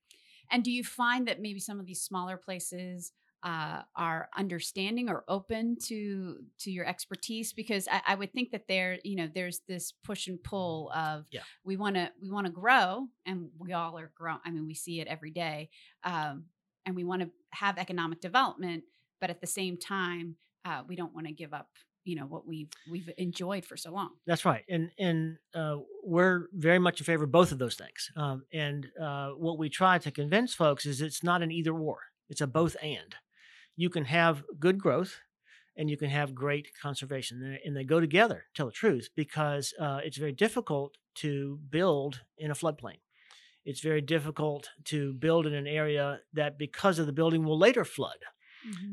And 0.51 0.63
do 0.63 0.71
you 0.71 0.85
find 0.85 1.27
that 1.27 1.41
maybe 1.41 1.59
some 1.59 1.81
of 1.81 1.87
these 1.87 2.03
smaller 2.03 2.37
places 2.37 3.13
uh, 3.43 3.83
are 3.95 4.29
understanding 4.37 5.09
or 5.09 5.25
open 5.29 5.77
to 5.85 6.39
to 6.61 6.71
your 6.71 6.85
expertise? 6.87 7.53
Because 7.53 7.87
I, 7.91 8.01
I 8.09 8.15
would 8.15 8.33
think 8.33 8.51
that 8.51 8.67
there, 8.69 8.99
you 9.05 9.17
know, 9.17 9.29
there's 9.33 9.61
this 9.69 9.93
push 10.05 10.27
and 10.27 10.43
pull 10.43 10.91
of 10.95 11.27
Yeah. 11.31 11.43
we 11.65 11.77
want 11.77 11.95
to 11.97 12.11
we 12.21 12.31
want 12.31 12.47
to 12.47 12.53
grow, 12.53 13.07
and 13.25 13.51
we 13.59 13.73
all 13.73 13.99
are 13.99 14.11
growing. 14.15 14.41
I 14.45 14.51
mean, 14.51 14.67
we 14.67 14.75
see 14.75 15.01
it 15.01 15.07
every 15.09 15.31
day, 15.31 15.71
um, 16.05 16.45
and 16.85 16.97
we 16.97 17.05
want 17.05 17.23
to 17.23 17.31
have 17.51 17.79
economic 17.79 18.21
development, 18.21 18.85
but 19.21 19.31
at 19.31 19.41
the 19.41 19.47
same 19.47 19.77
time, 19.77 20.37
uh, 20.65 20.83
we 20.89 20.97
don't 20.97 21.15
want 21.15 21.27
to 21.27 21.33
give 21.33 21.55
up, 21.55 21.69
you 22.05 22.17
know, 22.17 22.25
what 22.27 22.47
we've 22.47 22.71
we've 22.91 23.11
enjoyed 23.19 23.65
for 23.65 23.77
so 23.77 23.93
long. 23.93 24.11
That's 24.27 24.45
right, 24.45 24.65
and 24.69 24.91
and 24.99 25.37
uh, 25.55 25.77
we're 26.03 26.49
very 26.53 26.79
much 26.81 27.01
in 27.01 27.05
favor 27.05 27.25
of 27.25 27.31
both 27.33 27.53
of 27.53 27.59
those 27.59 27.77
things. 27.77 28.11
Um, 28.17 28.45
and 28.53 28.89
uh, 29.01 29.29
what 29.31 29.59
we 29.59 29.69
try 29.69 29.99
to 29.99 30.11
convince 30.11 30.55
folks 30.55 30.85
is 30.87 31.01
it's 31.01 31.23
not 31.23 31.43
an 31.43 31.53
either 31.53 31.73
or; 31.73 31.99
it's 32.29 32.41
a 32.41 32.47
both 32.47 32.77
and. 32.83 33.15
You 33.77 33.91
can 33.91 34.07
have 34.07 34.43
good 34.59 34.79
growth, 34.79 35.21
and 35.77 35.91
you 35.91 35.97
can 35.97 36.11
have 36.11 36.35
great 36.35 36.69
conservation, 36.81 37.59
and 37.65 37.77
they- 37.77 37.85
go 37.85 38.01
together. 38.01 38.47
Tell 38.55 38.67
the 38.67 38.73
truth, 38.73 39.11
because 39.15 39.75
uh, 39.79 40.01
it's 40.03 40.17
very 40.17 40.33
difficult 40.33 40.97
to 41.17 41.59
build 41.71 42.23
in 42.39 42.51
a 42.51 42.55
floodplain. 42.55 42.99
It's 43.65 43.81
very 43.81 44.01
difficult 44.01 44.71
to 44.85 45.13
build 45.15 45.47
in 45.47 45.55
an 45.55 45.67
area 45.67 46.21
that, 46.33 46.59
because 46.59 46.99
of 46.99 47.07
the 47.07 47.13
building, 47.13 47.45
will 47.45 47.59
later 47.59 47.85
flood. 47.85 48.19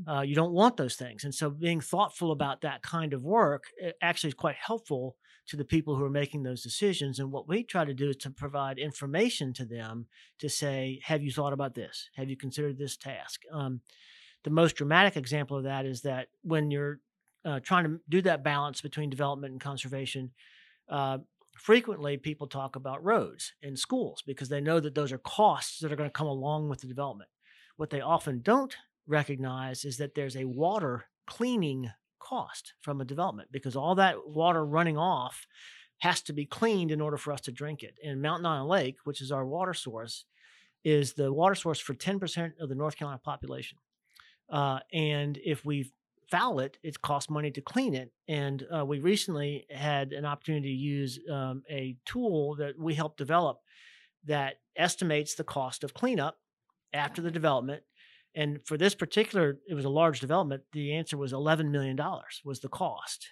Uh, 0.07 0.21
you 0.21 0.35
don't 0.35 0.53
want 0.53 0.77
those 0.77 0.95
things. 0.95 1.23
And 1.23 1.33
so 1.33 1.49
being 1.49 1.81
thoughtful 1.81 2.31
about 2.31 2.61
that 2.61 2.83
kind 2.83 3.13
of 3.13 3.23
work 3.23 3.63
uh, 3.83 3.91
actually 4.01 4.29
is 4.29 4.33
quite 4.35 4.55
helpful 4.55 5.15
to 5.47 5.57
the 5.57 5.65
people 5.65 5.95
who 5.95 6.03
are 6.03 6.09
making 6.09 6.43
those 6.43 6.61
decisions. 6.61 7.19
And 7.19 7.31
what 7.31 7.47
we 7.47 7.63
try 7.63 7.83
to 7.85 7.93
do 7.93 8.09
is 8.09 8.17
to 8.17 8.29
provide 8.29 8.77
information 8.77 9.53
to 9.53 9.65
them 9.65 10.07
to 10.39 10.49
say, 10.49 10.99
have 11.03 11.23
you 11.23 11.31
thought 11.31 11.53
about 11.53 11.73
this? 11.75 12.09
Have 12.15 12.29
you 12.29 12.37
considered 12.37 12.77
this 12.77 12.97
task? 12.97 13.41
Um, 13.51 13.81
the 14.43 14.49
most 14.49 14.75
dramatic 14.75 15.17
example 15.17 15.57
of 15.57 15.63
that 15.63 15.85
is 15.85 16.01
that 16.01 16.27
when 16.41 16.71
you're 16.71 16.99
uh, 17.45 17.59
trying 17.59 17.85
to 17.85 17.99
do 18.09 18.21
that 18.21 18.43
balance 18.43 18.81
between 18.81 19.09
development 19.09 19.51
and 19.51 19.61
conservation, 19.61 20.31
uh, 20.89 21.17
frequently 21.55 22.17
people 22.17 22.47
talk 22.47 22.75
about 22.75 23.03
roads 23.03 23.53
and 23.61 23.77
schools 23.77 24.23
because 24.25 24.49
they 24.49 24.61
know 24.61 24.79
that 24.79 24.95
those 24.95 25.11
are 25.11 25.19
costs 25.19 25.79
that 25.79 25.91
are 25.91 25.95
going 25.95 26.09
to 26.09 26.13
come 26.13 26.27
along 26.27 26.69
with 26.69 26.81
the 26.81 26.87
development. 26.87 27.29
What 27.77 27.89
they 27.89 28.01
often 28.01 28.41
don't 28.41 28.75
recognize 29.07 29.85
is 29.85 29.97
that 29.97 30.15
there's 30.15 30.35
a 30.35 30.45
water 30.45 31.05
cleaning 31.27 31.91
cost 32.19 32.73
from 32.81 33.01
a 33.01 33.05
development 33.05 33.49
because 33.51 33.75
all 33.75 33.95
that 33.95 34.27
water 34.27 34.65
running 34.65 34.97
off 34.97 35.45
has 35.99 36.21
to 36.21 36.33
be 36.33 36.45
cleaned 36.45 36.91
in 36.91 37.01
order 37.01 37.17
for 37.17 37.31
us 37.31 37.41
to 37.41 37.51
drink 37.51 37.83
it. 37.83 37.95
And 38.03 38.21
Mountain 38.21 38.45
Island 38.45 38.69
Lake, 38.69 38.97
which 39.03 39.21
is 39.21 39.31
our 39.31 39.45
water 39.45 39.73
source, 39.73 40.25
is 40.83 41.13
the 41.13 41.31
water 41.31 41.55
source 41.55 41.79
for 41.79 41.93
10% 41.93 42.59
of 42.59 42.69
the 42.69 42.75
North 42.75 42.97
Carolina 42.97 43.21
population. 43.23 43.77
Uh, 44.49 44.79
and 44.91 45.39
if 45.43 45.65
we 45.65 45.91
foul 46.29 46.59
it, 46.59 46.77
it 46.83 47.01
costs 47.01 47.29
money 47.29 47.51
to 47.51 47.61
clean 47.61 47.93
it. 47.93 48.11
And 48.27 48.65
uh, 48.75 48.85
we 48.85 48.99
recently 48.99 49.65
had 49.69 50.13
an 50.13 50.25
opportunity 50.25 50.69
to 50.69 50.75
use 50.75 51.19
um, 51.31 51.63
a 51.69 51.95
tool 52.05 52.55
that 52.55 52.77
we 52.77 52.95
helped 52.95 53.17
develop 53.17 53.59
that 54.25 54.55
estimates 54.75 55.35
the 55.35 55.43
cost 55.43 55.83
of 55.83 55.93
cleanup 55.93 56.37
after 56.93 57.21
the 57.21 57.31
development. 57.31 57.83
And 58.35 58.59
for 58.65 58.77
this 58.77 58.95
particular, 58.95 59.59
it 59.69 59.75
was 59.75 59.85
a 59.85 59.89
large 59.89 60.19
development. 60.19 60.63
The 60.71 60.93
answer 60.93 61.17
was 61.17 61.33
$11 61.33 61.69
million 61.69 61.99
was 62.43 62.59
the 62.61 62.69
cost. 62.69 63.27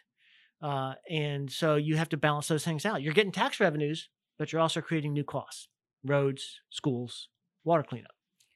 Uh, 0.62 0.94
and 1.10 1.52
so 1.52 1.76
you 1.76 1.96
have 1.98 2.10
to 2.10 2.18
balance 2.18 2.48
those 2.48 2.64
things 2.64 2.86
out. 2.86 3.02
You're 3.02 3.14
getting 3.14 3.32
tax 3.32 3.60
revenues, 3.60 4.10
but 4.38 4.52
you're 4.52 4.62
also 4.62 4.82
creating 4.82 5.14
new 5.14 5.24
costs 5.24 5.70
roads, 6.04 6.62
schools, 6.72 7.30
water 7.64 7.84
cleanup. 7.84 8.12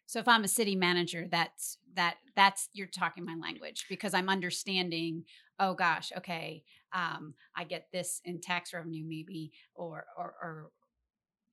So 0.06 0.20
if 0.20 0.28
I'm 0.28 0.44
a 0.44 0.48
city 0.48 0.76
manager, 0.76 1.28
that's 1.30 1.78
that 1.96 2.16
that's 2.36 2.70
you're 2.74 2.88
talking 2.88 3.26
my 3.26 3.36
language 3.36 3.86
because 3.90 4.14
I'm 4.14 4.30
understanding. 4.30 5.24
Oh 5.60 5.74
gosh, 5.74 6.12
okay, 6.18 6.64
um, 6.94 7.34
I 7.56 7.64
get 7.64 7.88
this 7.92 8.22
in 8.26 8.42
tax 8.42 8.74
revenue, 8.74 9.04
maybe, 9.08 9.52
or 9.74 10.06
or, 10.18 10.34
or 10.42 10.72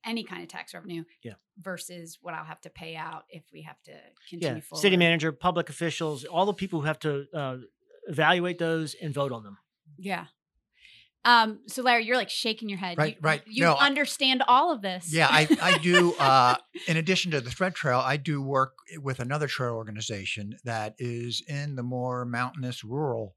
any 0.04 0.24
kind 0.24 0.42
of 0.42 0.48
tax 0.48 0.74
revenue. 0.74 1.04
Yeah. 1.22 1.34
Versus 1.60 2.18
what 2.20 2.34
I'll 2.34 2.44
have 2.44 2.60
to 2.62 2.70
pay 2.70 2.96
out 2.96 3.24
if 3.28 3.44
we 3.52 3.62
have 3.62 3.80
to 3.84 3.92
continue 4.28 4.56
Yeah, 4.56 4.60
forward. 4.62 4.80
city 4.82 4.96
manager, 4.96 5.32
public 5.32 5.68
officials, 5.68 6.24
all 6.24 6.46
the 6.46 6.54
people 6.54 6.80
who 6.80 6.86
have 6.86 6.98
to 7.00 7.26
uh, 7.34 7.56
evaluate 8.08 8.58
those 8.58 8.94
and 9.00 9.12
vote 9.14 9.32
on 9.32 9.44
them. 9.44 9.58
Yeah. 9.98 10.26
Um. 11.24 11.60
So 11.68 11.82
Larry, 11.82 12.04
you're 12.04 12.16
like 12.16 12.30
shaking 12.30 12.68
your 12.68 12.78
head. 12.78 12.98
Right, 12.98 13.14
You, 13.14 13.20
right. 13.22 13.42
You 13.46 13.64
No, 13.64 13.74
I- 13.74 13.86
understand 13.86 14.42
all 14.48 14.72
of 14.72 14.82
this. 14.82 15.12
Yeah, 15.12 15.28
I, 15.30 15.46
I 15.60 15.78
do. 15.78 16.14
Uh, 16.22 16.56
in 16.88 16.96
addition 16.96 17.30
to 17.32 17.40
the 17.40 17.50
Thread 17.50 17.74
Trail, 17.74 17.98
I 18.00 18.16
do 18.16 18.40
work 18.42 18.74
with 18.98 19.18
another 19.20 19.46
trail 19.46 19.74
organization 19.74 20.56
that 20.64 20.94
is 20.98 21.42
in 21.48 21.76
the 21.76 21.82
more 21.82 22.24
mountainous, 22.24 22.84
rural 22.84 23.34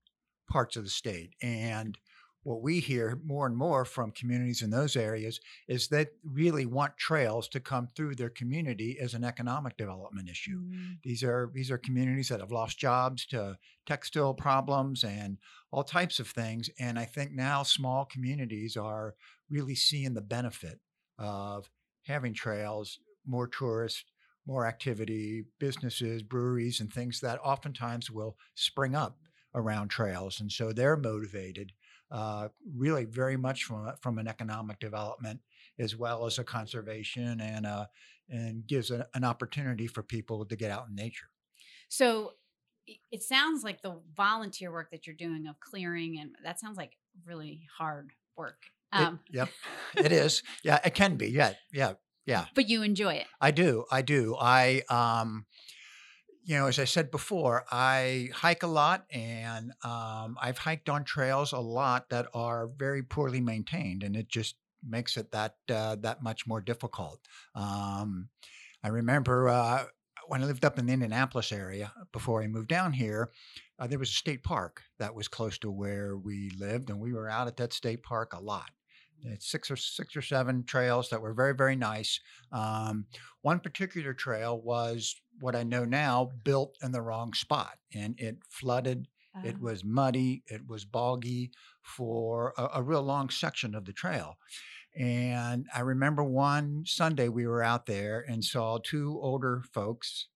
parts 0.49 0.75
of 0.75 0.83
the 0.83 0.89
state. 0.89 1.31
And 1.41 1.97
what 2.45 2.61
we 2.61 2.79
hear 2.79 3.19
more 3.25 3.47
and 3.47 3.57
more 3.57 3.85
from 3.85 4.11
communities 4.11 4.61
in 4.61 4.69
those 4.69 4.95
areas 4.95 5.41
is 5.67 5.89
that 5.89 6.11
they 6.13 6.19
really 6.23 6.65
want 6.65 6.97
trails 6.97 7.49
to 7.49 7.59
come 7.59 7.87
through 7.87 8.15
their 8.15 8.29
community 8.29 8.99
as 8.99 9.13
an 9.15 9.23
economic 9.23 9.77
development 9.77 10.29
issue. 10.29 10.61
Mm, 10.61 10.99
These 11.03 11.23
are 11.23 11.51
these 11.53 11.71
are 11.71 11.77
communities 11.77 12.29
that 12.29 12.39
have 12.39 12.51
lost 12.51 12.77
jobs 12.77 13.25
to 13.27 13.57
textile 13.85 14.33
problems 14.33 15.03
and 15.03 15.39
all 15.71 15.83
types 15.83 16.19
of 16.19 16.27
things. 16.29 16.69
And 16.79 16.97
I 16.99 17.05
think 17.05 17.31
now 17.31 17.63
small 17.63 18.05
communities 18.05 18.77
are 18.77 19.15
really 19.49 19.75
seeing 19.75 20.13
the 20.13 20.21
benefit 20.21 20.79
of 21.17 21.69
having 22.03 22.33
trails, 22.33 22.99
more 23.25 23.47
tourists, 23.47 24.05
more 24.45 24.65
activity, 24.67 25.45
businesses, 25.59 26.21
breweries, 26.23 26.79
and 26.79 26.93
things 26.93 27.19
that 27.21 27.39
oftentimes 27.39 28.11
will 28.11 28.37
spring 28.53 28.95
up 28.95 29.19
around 29.53 29.87
trails. 29.89 30.39
And 30.39 30.51
so 30.51 30.71
they're 30.73 30.97
motivated 30.97 31.73
uh, 32.11 32.47
really 32.75 33.05
very 33.05 33.37
much 33.37 33.63
from, 33.63 33.91
from 34.01 34.17
an 34.19 34.27
economic 34.27 34.79
development 34.79 35.39
as 35.79 35.95
well 35.95 36.25
as 36.25 36.37
a 36.39 36.43
conservation 36.43 37.41
and 37.41 37.65
uh, 37.65 37.85
and 38.29 38.65
gives 38.67 38.91
a, 38.91 39.07
an 39.13 39.23
opportunity 39.23 39.87
for 39.87 40.01
people 40.03 40.45
to 40.45 40.55
get 40.55 40.71
out 40.71 40.87
in 40.89 40.95
nature. 40.95 41.27
So 41.89 42.33
it 43.11 43.23
sounds 43.23 43.63
like 43.63 43.81
the 43.81 43.99
volunteer 44.15 44.71
work 44.71 44.91
that 44.91 45.07
you're 45.07 45.15
doing 45.15 45.47
of 45.47 45.59
clearing 45.59 46.19
and 46.19 46.31
that 46.43 46.59
sounds 46.59 46.77
like 46.77 46.93
really 47.25 47.61
hard 47.77 48.11
work. 48.37 48.57
It- 48.93 48.99
Um, 49.01 49.19
yep, 49.31 49.49
it 49.97 50.11
is. 50.11 50.43
Yeah, 50.63 50.79
it 50.85 50.93
can 50.93 51.15
be. 51.17 51.27
Yeah, 51.29 51.53
yeah, 51.73 51.93
yeah. 52.25 52.45
but 52.53 52.69
you 52.69 52.83
enjoy 52.83 53.15
it. 53.15 53.27
I 53.41 53.51
do. 53.51 53.85
I 53.91 54.01
do. 54.03 54.35
I, 54.39 54.83
um, 54.89 55.45
you 56.45 56.55
know, 56.55 56.67
as 56.67 56.77
I 56.77 56.85
said 56.85 57.09
before, 57.09 57.65
I 57.71 58.29
hike 58.33 58.61
a 58.61 58.67
lot, 58.67 59.05
and 59.09 59.71
um, 59.83 60.37
I've 60.39 60.59
hiked 60.59 60.89
on 60.89 61.03
trails 61.03 61.51
a 61.53 61.59
lot 61.59 62.09
that 62.09 62.27
are 62.35 62.67
very 62.67 63.01
poorly 63.01 63.41
maintained, 63.41 64.03
and 64.03 64.15
it 64.15 64.29
just 64.29 64.55
makes 64.87 65.17
it 65.17 65.31
that 65.31 65.55
uh, 65.69 65.95
that 66.01 66.21
much 66.21 66.45
more 66.45 66.61
difficult. 66.61 67.19
Um, 67.55 68.29
I 68.83 68.89
remember 68.89 69.49
uh, 69.49 69.85
when 70.27 70.43
I 70.43 70.45
lived 70.45 70.65
up 70.65 70.77
in 70.77 70.85
the 70.85 70.93
Indianapolis 70.93 71.51
area 71.51 71.91
before 72.11 72.43
I 72.43 72.47
moved 72.47 72.69
down 72.69 72.93
here. 72.93 73.31
Uh, 73.77 73.87
there 73.87 73.99
was 73.99 74.09
a 74.09 74.13
state 74.13 74.41
park 74.41 74.83
that 74.99 75.13
was 75.13 75.27
close 75.27 75.57
to 75.59 75.71
where 75.71 76.15
we 76.15 76.51
lived, 76.57 76.89
and 76.91 76.99
we 76.99 77.11
were 77.11 77.29
out 77.29 77.47
at 77.47 77.57
that 77.57 77.73
state 77.73 78.03
park 78.03 78.33
a 78.33 78.39
lot. 78.39 78.69
It's 79.23 79.49
six 79.49 79.71
or 79.71 79.75
six 79.75 80.15
or 80.15 80.21
seven 80.21 80.63
trails 80.63 81.09
that 81.09 81.21
were 81.21 81.33
very 81.33 81.55
very 81.55 81.75
nice. 81.75 82.19
Um, 82.51 83.07
one 83.41 83.59
particular 83.59 84.13
trail 84.13 84.61
was 84.61 85.15
what 85.39 85.55
I 85.55 85.63
know 85.63 85.85
now 85.85 86.31
built 86.43 86.77
in 86.81 86.91
the 86.91 87.01
wrong 87.01 87.33
spot, 87.33 87.77
and 87.93 88.19
it 88.19 88.37
flooded. 88.49 89.07
It 89.43 89.55
Um, 89.55 89.61
was 89.61 89.83
muddy. 89.83 90.43
It 90.47 90.65
was 90.65 90.85
boggy 90.85 91.51
for 91.81 92.53
a, 92.57 92.69
a 92.75 92.83
real 92.83 93.03
long 93.03 93.29
section 93.29 93.75
of 93.75 93.83
the 93.83 93.91
trail. 93.91 94.37
And 94.97 95.67
I 95.75 95.81
remember 95.81 96.23
one 96.23 96.85
Sunday 96.85 97.27
we 97.27 97.45
were 97.45 97.61
out 97.61 97.85
there 97.85 98.23
and 98.29 98.45
saw 98.45 98.77
two 98.77 99.19
older 99.21 99.61
folks, 99.73 100.29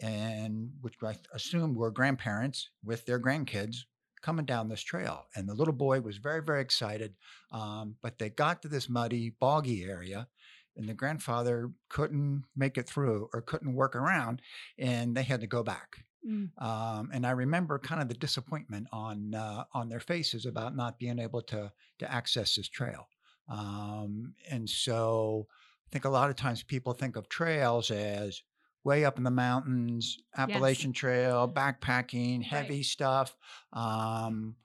and 0.00 0.70
which 0.80 0.94
I 1.02 1.16
assumed 1.34 1.76
were 1.76 1.90
grandparents 1.90 2.70
with 2.82 3.04
their 3.04 3.20
grandkids 3.20 3.84
coming 4.22 4.46
down 4.46 4.68
this 4.68 4.82
trail. 4.82 5.26
And 5.36 5.46
the 5.46 5.54
little 5.54 5.74
boy 5.74 6.00
was 6.00 6.16
very, 6.16 6.42
very 6.42 6.62
excited. 6.62 7.14
Um, 7.52 7.96
but 8.02 8.18
they 8.18 8.30
got 8.30 8.62
to 8.62 8.68
this 8.68 8.88
muddy, 8.88 9.36
boggy 9.38 9.84
area, 9.84 10.28
and 10.76 10.88
the 10.88 10.94
grandfather 10.94 11.70
couldn't 11.88 12.44
make 12.54 12.78
it 12.78 12.88
through 12.88 13.28
or 13.32 13.40
couldn't 13.40 13.74
work 13.74 13.96
around, 13.96 14.42
and 14.78 15.16
they 15.16 15.22
had 15.22 15.40
to 15.40 15.46
go 15.46 15.62
back. 15.62 16.04
Mm. 16.26 16.50
Um, 16.60 17.10
and 17.12 17.26
I 17.26 17.30
remember 17.30 17.78
kind 17.78 18.02
of 18.02 18.08
the 18.08 18.14
disappointment 18.14 18.88
on 18.92 19.34
uh, 19.34 19.64
on 19.72 19.88
their 19.88 20.00
faces 20.00 20.46
about 20.46 20.74
not 20.76 20.98
being 20.98 21.18
able 21.18 21.42
to 21.42 21.72
to 21.98 22.12
access 22.12 22.56
this 22.56 22.68
trail. 22.68 23.08
Um, 23.48 24.34
and 24.50 24.68
so 24.68 25.46
I 25.86 25.88
think 25.92 26.04
a 26.04 26.10
lot 26.10 26.30
of 26.30 26.36
times 26.36 26.62
people 26.62 26.94
think 26.94 27.16
of 27.16 27.28
trails 27.28 27.90
as 27.90 28.42
way 28.82 29.04
up 29.04 29.18
in 29.18 29.24
the 29.24 29.30
mountains, 29.30 30.18
Appalachian 30.36 30.92
Trail, 30.92 31.48
backpacking, 31.48 32.42
heavy 32.42 32.82
stuff. 32.82 33.36
Um, 33.72 34.56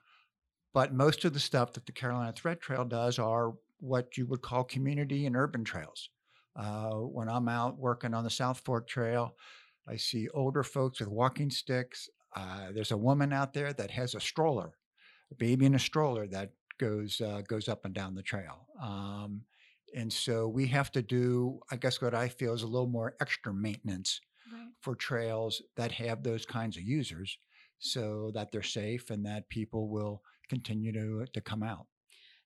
but 0.72 0.94
most 0.94 1.24
of 1.24 1.32
the 1.34 1.40
stuff 1.40 1.72
that 1.74 1.86
the 1.86 1.92
Carolina 1.92 2.32
Thread 2.32 2.60
Trail 2.60 2.84
does 2.84 3.18
are 3.18 3.54
what 3.82 4.16
you 4.18 4.26
would 4.26 4.42
call 4.42 4.64
community 4.64 5.26
and 5.26 5.36
urban 5.36 5.64
trails. 5.64 6.10
Uh, 6.56 6.92
when 7.16 7.28
I'm 7.28 7.48
out 7.48 7.78
working 7.78 8.14
on 8.14 8.24
the 8.24 8.30
South 8.30 8.60
Fork 8.60 8.88
Trail, 8.88 9.36
I 9.88 9.96
see 9.96 10.28
older 10.30 10.62
folks 10.64 11.00
with 11.00 11.08
walking 11.10 11.50
sticks. 11.50 12.08
Uh, 12.36 12.72
there's 12.72 12.92
a 12.92 12.96
woman 12.96 13.32
out 13.32 13.52
there 13.54 13.72
that 13.74 13.90
has 13.92 14.14
a 14.14 14.20
stroller, 14.20 14.78
a 15.30 15.34
baby 15.34 15.66
in 15.66 15.74
a 15.74 15.78
stroller 15.80 16.26
that 16.28 16.54
goes 16.78 17.20
uh, 17.20 17.42
goes 17.48 17.68
up 17.68 17.84
and 17.84 17.94
down 17.94 18.14
the 18.14 18.22
trail. 18.22 18.68
Um, 18.80 19.44
and 19.94 20.12
so 20.12 20.48
we 20.48 20.66
have 20.68 20.90
to 20.92 21.02
do, 21.02 21.60
I 21.70 21.76
guess, 21.76 22.00
what 22.02 22.14
I 22.14 22.28
feel 22.28 22.54
is 22.54 22.62
a 22.62 22.66
little 22.68 22.88
more 22.88 23.16
extra 23.20 23.52
maintenance 23.54 24.20
Right. 24.50 24.72
for 24.80 24.94
trails 24.96 25.62
that 25.76 25.92
have 25.92 26.22
those 26.22 26.46
kinds 26.46 26.76
of 26.76 26.84
users, 26.84 27.38
so 27.78 28.30
that 28.34 28.52
they're 28.52 28.62
safe 28.62 29.10
and 29.10 29.24
that 29.26 29.48
people 29.48 29.88
will 29.88 30.22
continue 30.48 30.92
to 30.92 31.26
to 31.32 31.40
come 31.40 31.62
out. 31.62 31.86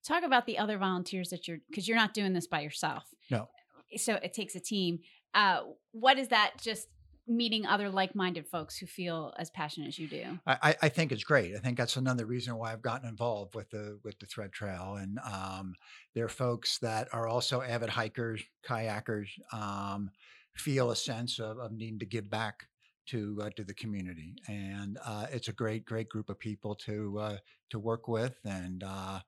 Talk 0.07 0.23
about 0.23 0.47
the 0.47 0.59
other 0.59 0.79
volunteers 0.79 1.31
that 1.31 1.49
you're 1.49 1.59
because 1.69 1.89
you're 1.89 1.97
not 1.97 2.15
doing 2.15 2.33
this 2.33 2.47
by 2.47 2.61
yourself. 2.61 3.05
No. 3.31 3.49
So 3.97 4.15
it 4.15 4.33
takes 4.33 4.55
a 4.55 4.61
team. 4.61 5.01
Uh, 5.35 5.63
what 5.93 6.19
is 6.19 6.29
that? 6.29 6.53
Just 6.61 6.89
meeting 7.29 7.67
other 7.67 7.91
like-minded 7.91 8.47
folks 8.47 8.79
who 8.79 8.87
feel 8.87 9.35
as 9.37 9.51
passionate 9.51 9.89
as 9.89 9.99
you 9.99 10.07
do. 10.07 10.39
I, 10.47 10.77
I- 10.83 10.89
think 10.89 11.11
it's 11.11 11.25
great. 11.25 11.55
I 11.57 11.59
think 11.59 11.77
that's 11.77 11.97
another 11.97 12.25
reason 12.25 12.57
why 12.57 12.73
I've 12.73 12.83
gotten 12.83 13.09
involved 13.09 13.55
with 13.55 13.69
the 13.71 13.99
with 14.05 14.19
the 14.21 14.27
Thread 14.27 14.53
Trail, 14.53 14.97
and 15.01 15.19
um, 15.19 15.75
there 16.15 16.25
are 16.25 16.29
folks 16.29 16.79
that 16.79 17.09
are 17.13 17.27
also 17.27 17.63
avid 17.63 17.91
hikers, 17.91 18.43
kayakers, 18.65 19.29
um, 19.53 20.11
feel 20.55 20.91
a 20.91 20.97
sense 20.97 21.39
of, 21.41 21.59
of 21.59 21.73
needing 21.73 21.99
to 21.99 22.07
give 22.07 22.31
back 22.31 22.69
to 23.07 23.39
uh, 23.43 23.51
to 23.57 23.65
the 23.65 23.75
community, 23.75 24.37
and 24.49 24.99
uh, 25.05 25.27
it's 25.33 25.49
a 25.49 25.53
great 25.53 25.85
great 25.85 26.09
group 26.09 26.31
of 26.31 26.39
people 26.39 26.75
to 26.77 27.19
uh, 27.19 27.37
to 27.71 27.79
work 27.81 28.07
with, 28.09 28.37
and 28.45 28.85
uh, 28.85 29.19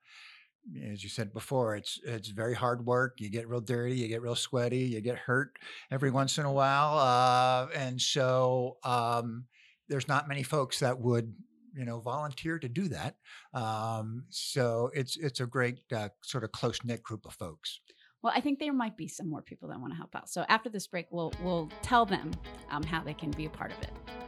as 0.90 1.02
you 1.02 1.08
said 1.08 1.32
before, 1.32 1.76
it's 1.76 2.00
it's 2.04 2.28
very 2.28 2.54
hard 2.54 2.84
work. 2.84 3.20
You 3.20 3.30
get 3.30 3.48
real 3.48 3.60
dirty, 3.60 3.96
you 3.96 4.08
get 4.08 4.22
real 4.22 4.34
sweaty, 4.34 4.80
you 4.80 5.00
get 5.00 5.18
hurt 5.18 5.58
every 5.90 6.10
once 6.10 6.38
in 6.38 6.44
a 6.44 6.52
while, 6.52 6.98
uh, 6.98 7.68
and 7.75 8.00
so 8.00 8.76
um, 8.84 9.44
there's 9.88 10.08
not 10.08 10.28
many 10.28 10.42
folks 10.42 10.80
that 10.80 10.98
would 11.00 11.34
you 11.75 11.84
know 11.84 12.00
volunteer 12.00 12.58
to 12.58 12.68
do 12.68 12.88
that. 12.88 13.16
Um, 13.54 14.25
so 14.28 14.90
it's 14.94 15.16
it's 15.16 15.40
a 15.40 15.46
great 15.46 15.80
uh, 15.94 16.08
sort 16.22 16.44
of 16.44 16.52
close 16.52 16.84
knit 16.84 17.02
group 17.02 17.25
of 17.25 17.34
folks. 17.34 17.80
Well, 18.22 18.32
I 18.34 18.40
think 18.40 18.58
there 18.58 18.72
might 18.72 18.96
be 18.96 19.06
some 19.06 19.30
more 19.30 19.42
people 19.42 19.68
that 19.68 19.80
want 19.80 19.92
to 19.92 19.96
help 19.96 20.14
out. 20.16 20.28
So 20.28 20.44
after 20.48 20.68
this 20.68 20.87
break, 20.87 21.06
we'll 21.10 21.32
we'll 21.42 21.70
tell 21.82 22.04
them 22.04 22.32
um, 22.70 22.82
how 22.82 23.02
they 23.02 23.14
can 23.14 23.30
be 23.30 23.46
a 23.46 23.50
part 23.50 23.72
of 23.72 23.78
it. 23.82 24.27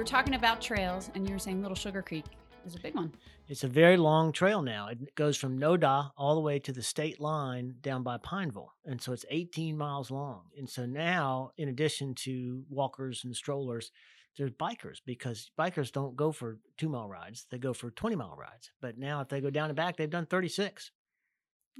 Were 0.00 0.04
talking 0.04 0.34
about 0.34 0.62
trails, 0.62 1.10
and 1.14 1.26
you 1.26 1.34
were 1.34 1.38
saying 1.38 1.60
Little 1.60 1.76
Sugar 1.76 2.00
Creek 2.00 2.24
is 2.64 2.74
a 2.74 2.80
big 2.80 2.94
one. 2.94 3.12
It's 3.48 3.64
a 3.64 3.68
very 3.68 3.98
long 3.98 4.32
trail 4.32 4.62
now. 4.62 4.88
It 4.88 5.14
goes 5.14 5.36
from 5.36 5.58
Noda 5.58 6.10
all 6.16 6.34
the 6.34 6.40
way 6.40 6.58
to 6.60 6.72
the 6.72 6.82
state 6.82 7.20
line 7.20 7.74
down 7.82 8.02
by 8.02 8.16
Pineville. 8.16 8.72
And 8.86 8.98
so 9.02 9.12
it's 9.12 9.26
18 9.28 9.76
miles 9.76 10.10
long. 10.10 10.44
And 10.56 10.66
so 10.66 10.86
now, 10.86 11.50
in 11.58 11.68
addition 11.68 12.14
to 12.14 12.64
walkers 12.70 13.24
and 13.24 13.36
strollers, 13.36 13.92
there's 14.38 14.52
bikers 14.52 15.02
because 15.04 15.50
bikers 15.58 15.92
don't 15.92 16.16
go 16.16 16.32
for 16.32 16.56
two 16.78 16.88
mile 16.88 17.08
rides, 17.08 17.44
they 17.50 17.58
go 17.58 17.74
for 17.74 17.90
20 17.90 18.16
mile 18.16 18.38
rides. 18.40 18.70
But 18.80 18.96
now, 18.96 19.20
if 19.20 19.28
they 19.28 19.42
go 19.42 19.50
down 19.50 19.68
and 19.68 19.76
back, 19.76 19.98
they've 19.98 20.08
done 20.08 20.24
36. 20.24 20.92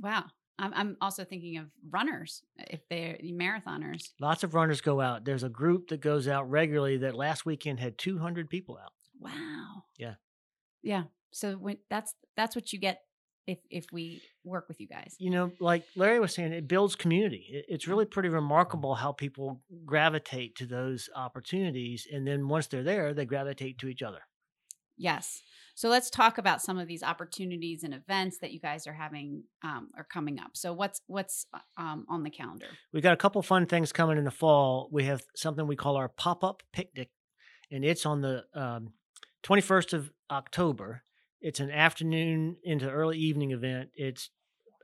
Wow. 0.03 0.27
I'm, 0.61 0.73
I'm 0.75 0.97
also 1.01 1.25
thinking 1.25 1.57
of 1.57 1.67
runners, 1.91 2.43
uh, 2.61 2.65
if 2.69 2.81
they're 2.89 3.17
marathoners. 3.25 4.11
Lots 4.21 4.45
of 4.45 4.55
runners 4.55 4.81
go 4.81 5.01
out. 5.01 5.25
There's 5.25 5.43
a 5.43 5.49
group 5.49 5.89
that 5.89 6.01
goes 6.01 6.29
out 6.29 6.49
regularly 6.51 6.99
that 6.99 7.15
last 7.15 7.47
weekend 7.47 7.81
had 7.81 7.97
200 7.99 8.49
people 8.51 8.79
out. 8.83 8.93
Wow. 9.19 9.85
Yeah. 9.99 10.15
Yeah. 10.83 11.05
So 11.31 11.55
when 11.55 11.79
that's 11.89 12.15
that's 12.37 12.55
what 12.55 12.73
you 12.73 12.79
get 12.79 13.03
if 13.47 13.59
if 13.71 13.87
we 13.93 14.23
work 14.45 14.69
with 14.69 14.81
you 14.81 14.87
guys. 14.87 15.17
you 15.19 15.31
know, 15.31 15.53
like 15.61 15.85
Larry 15.97 16.21
was 16.21 16.35
saying, 16.35 16.53
it 16.53 16.69
builds 16.69 16.95
community. 16.95 17.47
It, 17.51 17.67
it's 17.69 17.89
really 17.89 18.05
pretty 18.05 18.29
remarkable 18.29 18.95
how 18.95 19.13
people 19.13 19.61
gravitate 19.85 20.57
to 20.57 20.67
those 20.67 21.09
opportunities. 21.15 22.07
And 22.11 22.27
then 22.27 22.49
once 22.49 22.67
they're 22.67 22.83
there, 22.83 23.15
they 23.15 23.25
gravitate 23.25 23.79
to 23.79 23.89
each 23.89 24.03
other. 24.03 24.21
Yes. 24.97 25.43
So 25.81 25.89
let's 25.89 26.11
talk 26.11 26.37
about 26.37 26.61
some 26.61 26.77
of 26.77 26.87
these 26.87 27.03
opportunities 27.03 27.85
and 27.85 27.95
events 27.95 28.37
that 28.43 28.53
you 28.53 28.61
guys 28.61 28.87
are 28.87 28.93
having 28.93 29.45
um, 29.63 29.89
are 29.97 30.05
coming 30.05 30.39
up. 30.39 30.51
So 30.53 30.75
what's 30.75 31.01
what's 31.07 31.47
uh, 31.55 31.61
um, 31.79 32.05
on 32.07 32.23
the 32.23 32.29
calendar? 32.29 32.67
We've 32.93 33.03
got 33.03 33.15
a 33.15 33.17
couple 33.17 33.41
fun 33.41 33.65
things 33.65 33.91
coming 33.91 34.19
in 34.19 34.25
the 34.25 34.31
fall. 34.31 34.91
We 34.93 35.05
have 35.05 35.23
something 35.35 35.67
we 35.67 35.77
call 35.77 35.97
our 35.97 36.11
pop 36.11 36.45
up 36.45 36.63
picnic, 36.71 37.09
and 37.71 37.83
it's 37.83 38.05
on 38.05 38.21
the 38.21 38.45
um, 38.55 38.93
21st 39.43 39.95
of 39.95 40.11
October. 40.31 41.03
It's 41.41 41.61
an 41.61 41.71
afternoon 41.71 42.57
into 42.63 42.91
early 42.91 43.17
evening 43.17 43.53
event. 43.53 43.89
It's 43.95 44.29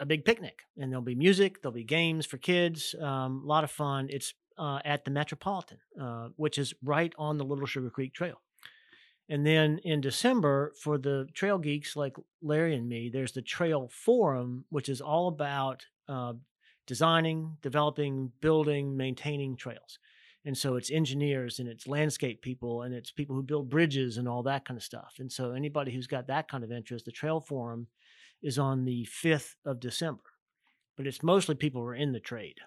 a 0.01 0.07
big 0.07 0.25
picnic, 0.25 0.61
and 0.79 0.91
there'll 0.91 1.05
be 1.05 1.15
music, 1.15 1.61
there'll 1.61 1.75
be 1.75 1.85
games 1.85 2.25
for 2.25 2.39
kids, 2.39 2.95
um, 3.03 3.43
a 3.45 3.47
lot 3.47 3.65
of 3.65 3.71
fun. 3.71 4.07
It's 4.09 4.33
uh, 4.57 4.79
at 4.83 5.05
the 5.05 5.11
Metropolitan, 5.11 5.77
uh, 6.01 6.29
which 6.37 6.57
is 6.57 6.73
right 6.83 7.13
on 7.19 7.37
the 7.37 7.45
Little 7.45 7.67
Sugar 7.67 7.91
Creek 7.91 8.15
Trail. 8.15 8.41
And 9.29 9.45
then 9.45 9.79
in 9.83 10.01
December, 10.01 10.73
for 10.81 10.99
the 10.99 11.27
trail 11.35 11.59
geeks 11.59 11.97
like 11.97 12.17
Larry 12.43 12.77
and 12.77 12.89
me, 12.89 13.11
there's 13.13 13.33
the 13.33 13.43
Trail 13.43 13.91
Forum, 13.93 14.65
which 14.71 14.89
is 14.89 15.01
all 15.01 15.29
about 15.29 15.85
uh, 16.09 16.35
designing, 16.87 17.57
developing, 17.61 18.31
building, 18.41 18.97
maintaining 18.97 19.57
trails. 19.57 19.99
And 20.45 20.57
so 20.57 20.77
it's 20.77 20.93
engineers 20.93 21.59
and 21.59 21.69
it's 21.69 21.89
landscape 21.89 22.41
people 22.41 22.83
and 22.83 22.95
it's 22.95 23.11
people 23.11 23.35
who 23.35 23.43
build 23.43 23.69
bridges 23.69 24.17
and 24.17 24.29
all 24.29 24.45
that 24.45 24.65
kind 24.65 24.79
of 24.79 24.85
stuff. 24.85 25.15
And 25.19 25.31
so 25.31 25.51
anybody 25.51 25.93
who's 25.93 26.07
got 26.07 26.29
that 26.29 26.49
kind 26.49 26.63
of 26.63 26.71
interest, 26.71 27.05
the 27.05 27.11
Trail 27.11 27.41
Forum 27.41 27.89
is 28.43 28.61
on 28.61 28.85
the 28.85 29.09
5th 29.11 29.57
of 29.65 29.81
December. 29.81 30.23
But 30.97 31.09
it's 31.09 31.23
mostly 31.25 31.57
people 31.57 31.81
who 31.81 31.89
are 31.89 31.95
in 31.97 32.13
the 32.13 32.21
trade. 32.21 32.59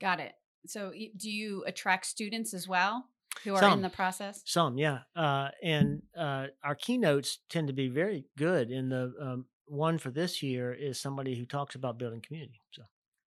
Got 0.00 0.20
it. 0.20 0.32
So 0.66 0.92
do 1.16 1.30
you 1.30 1.62
attract 1.66 2.06
students 2.06 2.54
as 2.54 2.66
well 2.66 3.04
who 3.44 3.54
are 3.54 3.60
Some. 3.60 3.72
in 3.74 3.82
the 3.82 3.88
process? 3.90 4.42
Some, 4.44 4.78
yeah. 4.78 5.00
Uh, 5.14 5.48
and 5.62 6.02
uh, 6.16 6.46
our 6.64 6.74
keynotes 6.74 7.38
tend 7.48 7.68
to 7.68 7.72
be 7.72 7.88
very 7.88 8.24
good. 8.36 8.70
And 8.70 8.90
the 8.90 9.12
um, 9.20 9.44
one 9.66 9.98
for 9.98 10.10
this 10.10 10.42
year 10.42 10.72
is 10.72 11.00
somebody 11.00 11.34
who 11.36 11.46
talks 11.46 11.74
about 11.74 11.98
building 11.98 12.20
community. 12.20 12.60
So 12.72 12.82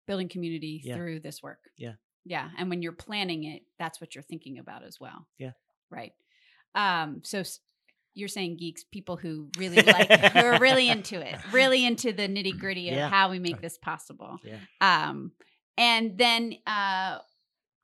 Building 0.07 0.29
community 0.29 0.81
Yeah. 0.83 0.95
through 0.95 1.19
this 1.19 1.43
work. 1.43 1.59
Yeah. 1.77 1.93
Yeah. 2.25 2.49
And 2.57 2.69
when 2.69 2.81
you're 2.81 2.91
planning 2.93 3.43
it, 3.43 3.63
that's 3.77 4.01
what 4.01 4.15
you're 4.15 4.23
thinking 4.23 4.57
about 4.59 4.83
as 4.83 4.99
well. 4.99 5.27
Yeah. 5.37 5.51
Right. 5.91 6.13
Um, 6.75 7.21
so 7.23 7.43
you're 8.15 8.27
saying 8.27 8.57
geeks, 8.57 8.83
people 8.83 9.17
who 9.17 9.49
really 9.57 9.81
like, 9.81 10.09
who 10.33 10.39
are 10.39 10.59
really 10.59 10.89
into 10.89 11.19
it, 11.19 11.35
really 11.51 11.85
into 11.85 12.11
the 12.11 12.27
nitty 12.27 12.57
gritty 12.59 12.89
of 12.89 12.95
Yeah. 12.95 13.09
how 13.09 13.29
we 13.29 13.39
make 13.39 13.61
this 13.61 13.77
possible. 13.77 14.37
Yeah. 14.43 14.57
Um, 14.81 15.31
and 15.77 16.17
then 16.17 16.55
uh, 16.67 17.19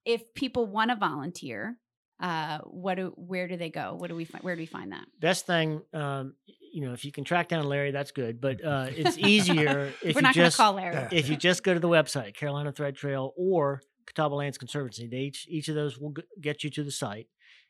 if 0.04 0.34
people 0.34 0.66
want 0.68 0.90
to 0.92 0.96
volunteer, 0.98 1.78
uh, 2.20 2.60
what 2.66 2.96
do, 2.96 3.14
where 3.18 3.48
do 3.48 3.58
they 3.58 3.70
go? 3.70 3.96
What 3.98 4.10
do 4.10 4.16
we 4.16 4.26
find? 4.26 4.44
Where 4.44 4.56
do 4.56 4.60
we 4.62 4.66
find 4.66 4.92
that? 4.92 5.06
best 5.20 5.46
thing, 5.46 5.82
um, 5.94 6.34
you 6.74 6.82
know, 6.86 6.94
if 6.94 7.06
you 7.06 7.12
can 7.12 7.24
track 7.24 7.48
down 7.50 7.66
Larry, 7.66 7.92
that's 7.92 8.12
good. 8.12 8.40
But 8.42 8.64
uh, 8.64 8.88
it's 8.96 9.18
easier 9.18 9.92
if 10.04 10.16
We're 10.16 10.20
you 10.20 10.24
not 10.24 10.34
going 10.34 10.34
to 10.34 10.42
just 10.44 10.58
call 10.58 10.74
Larry. 10.74 11.08
If 11.12 11.30
you 11.30 11.36
just 11.38 11.64
go 11.64 11.74
to 11.74 11.80
the 11.80 11.88
website, 11.90 12.36
Carolina 12.36 12.72
Thread 12.72 12.96
Trail, 12.96 13.34
or 13.38 13.82
Catawba 14.06 14.36
Lands 14.36 14.58
Conservancy. 14.58 15.08
They 15.08 15.18
each 15.18 15.48
each 15.50 15.68
of 15.68 15.76
those 15.76 15.98
will 15.98 16.12
g- 16.12 16.24
get 16.40 16.64
you 16.64 16.70
to 16.72 16.84
the 16.84 16.92
site, 16.92 17.28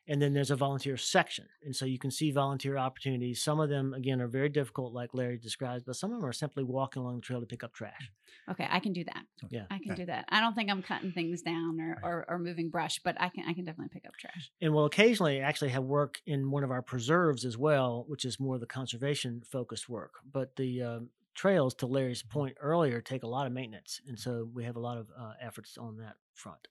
and 0.08 0.20
then 0.22 0.32
there's 0.32 0.50
a 0.50 0.56
volunteer 0.56 0.96
section, 0.96 1.46
and 1.64 1.74
so 1.74 1.84
you 1.84 1.98
can 1.98 2.10
see 2.10 2.30
volunteer 2.30 2.76
opportunities. 2.76 3.42
Some 3.42 3.58
of 3.60 3.68
them, 3.68 3.92
again, 3.94 4.20
are 4.20 4.28
very 4.28 4.48
difficult, 4.48 4.92
like 4.92 5.14
Larry 5.14 5.38
describes, 5.38 5.82
but 5.84 5.96
some 5.96 6.12
of 6.12 6.20
them 6.20 6.28
are 6.28 6.32
simply 6.32 6.62
walking 6.64 7.02
along 7.02 7.16
the 7.16 7.22
trail 7.22 7.40
to 7.40 7.46
pick 7.46 7.64
up 7.64 7.72
trash. 7.74 8.10
Okay, 8.50 8.66
I 8.70 8.78
can 8.80 8.92
do 8.92 9.04
that. 9.04 9.24
Yeah. 9.50 9.64
I 9.70 9.78
can 9.78 9.92
Okay. 9.92 10.02
do 10.02 10.06
that. 10.06 10.26
I 10.28 10.40
don't 10.40 10.54
think 10.54 10.70
I'm 10.70 10.82
cutting 10.82 11.12
things 11.12 11.42
down 11.42 11.80
or, 11.80 11.88
Right. 11.94 12.04
or, 12.04 12.24
or 12.28 12.38
moving 12.38 12.70
brush, 12.70 13.00
but 13.04 13.20
I 13.20 13.28
can 13.28 13.44
I 13.48 13.52
can 13.54 13.64
definitely 13.64 13.92
pick 13.92 14.06
up 14.06 14.14
trash. 14.16 14.50
and 14.60 14.72
we'll 14.72 14.84
occasionally 14.84 15.40
actually 15.40 15.70
have 15.70 15.82
work 15.84 16.20
in 16.26 16.50
one 16.50 16.62
of 16.64 16.70
our 16.70 16.82
preserves 16.82 17.44
as 17.44 17.56
well, 17.58 18.04
which 18.08 18.24
is 18.24 18.38
more 18.38 18.58
the 18.58 18.66
conservation 18.66 19.42
focused 19.44 19.88
work. 19.88 20.14
But 20.30 20.54
the 20.56 20.82
um, 20.82 21.10
trails, 21.34 21.74
to 21.76 21.86
Larry's 21.86 22.22
point 22.22 22.56
earlier, 22.60 23.00
take 23.00 23.24
a 23.24 23.28
lot 23.28 23.46
of 23.46 23.52
maintenance, 23.52 24.00
and 24.06 24.18
so 24.18 24.48
we 24.54 24.64
have 24.64 24.76
a 24.76 24.80
lot 24.80 24.96
of 24.98 25.08
uh, 25.18 25.32
efforts 25.40 25.76
on 25.76 25.96
that 25.98 26.14
front. 26.34 26.68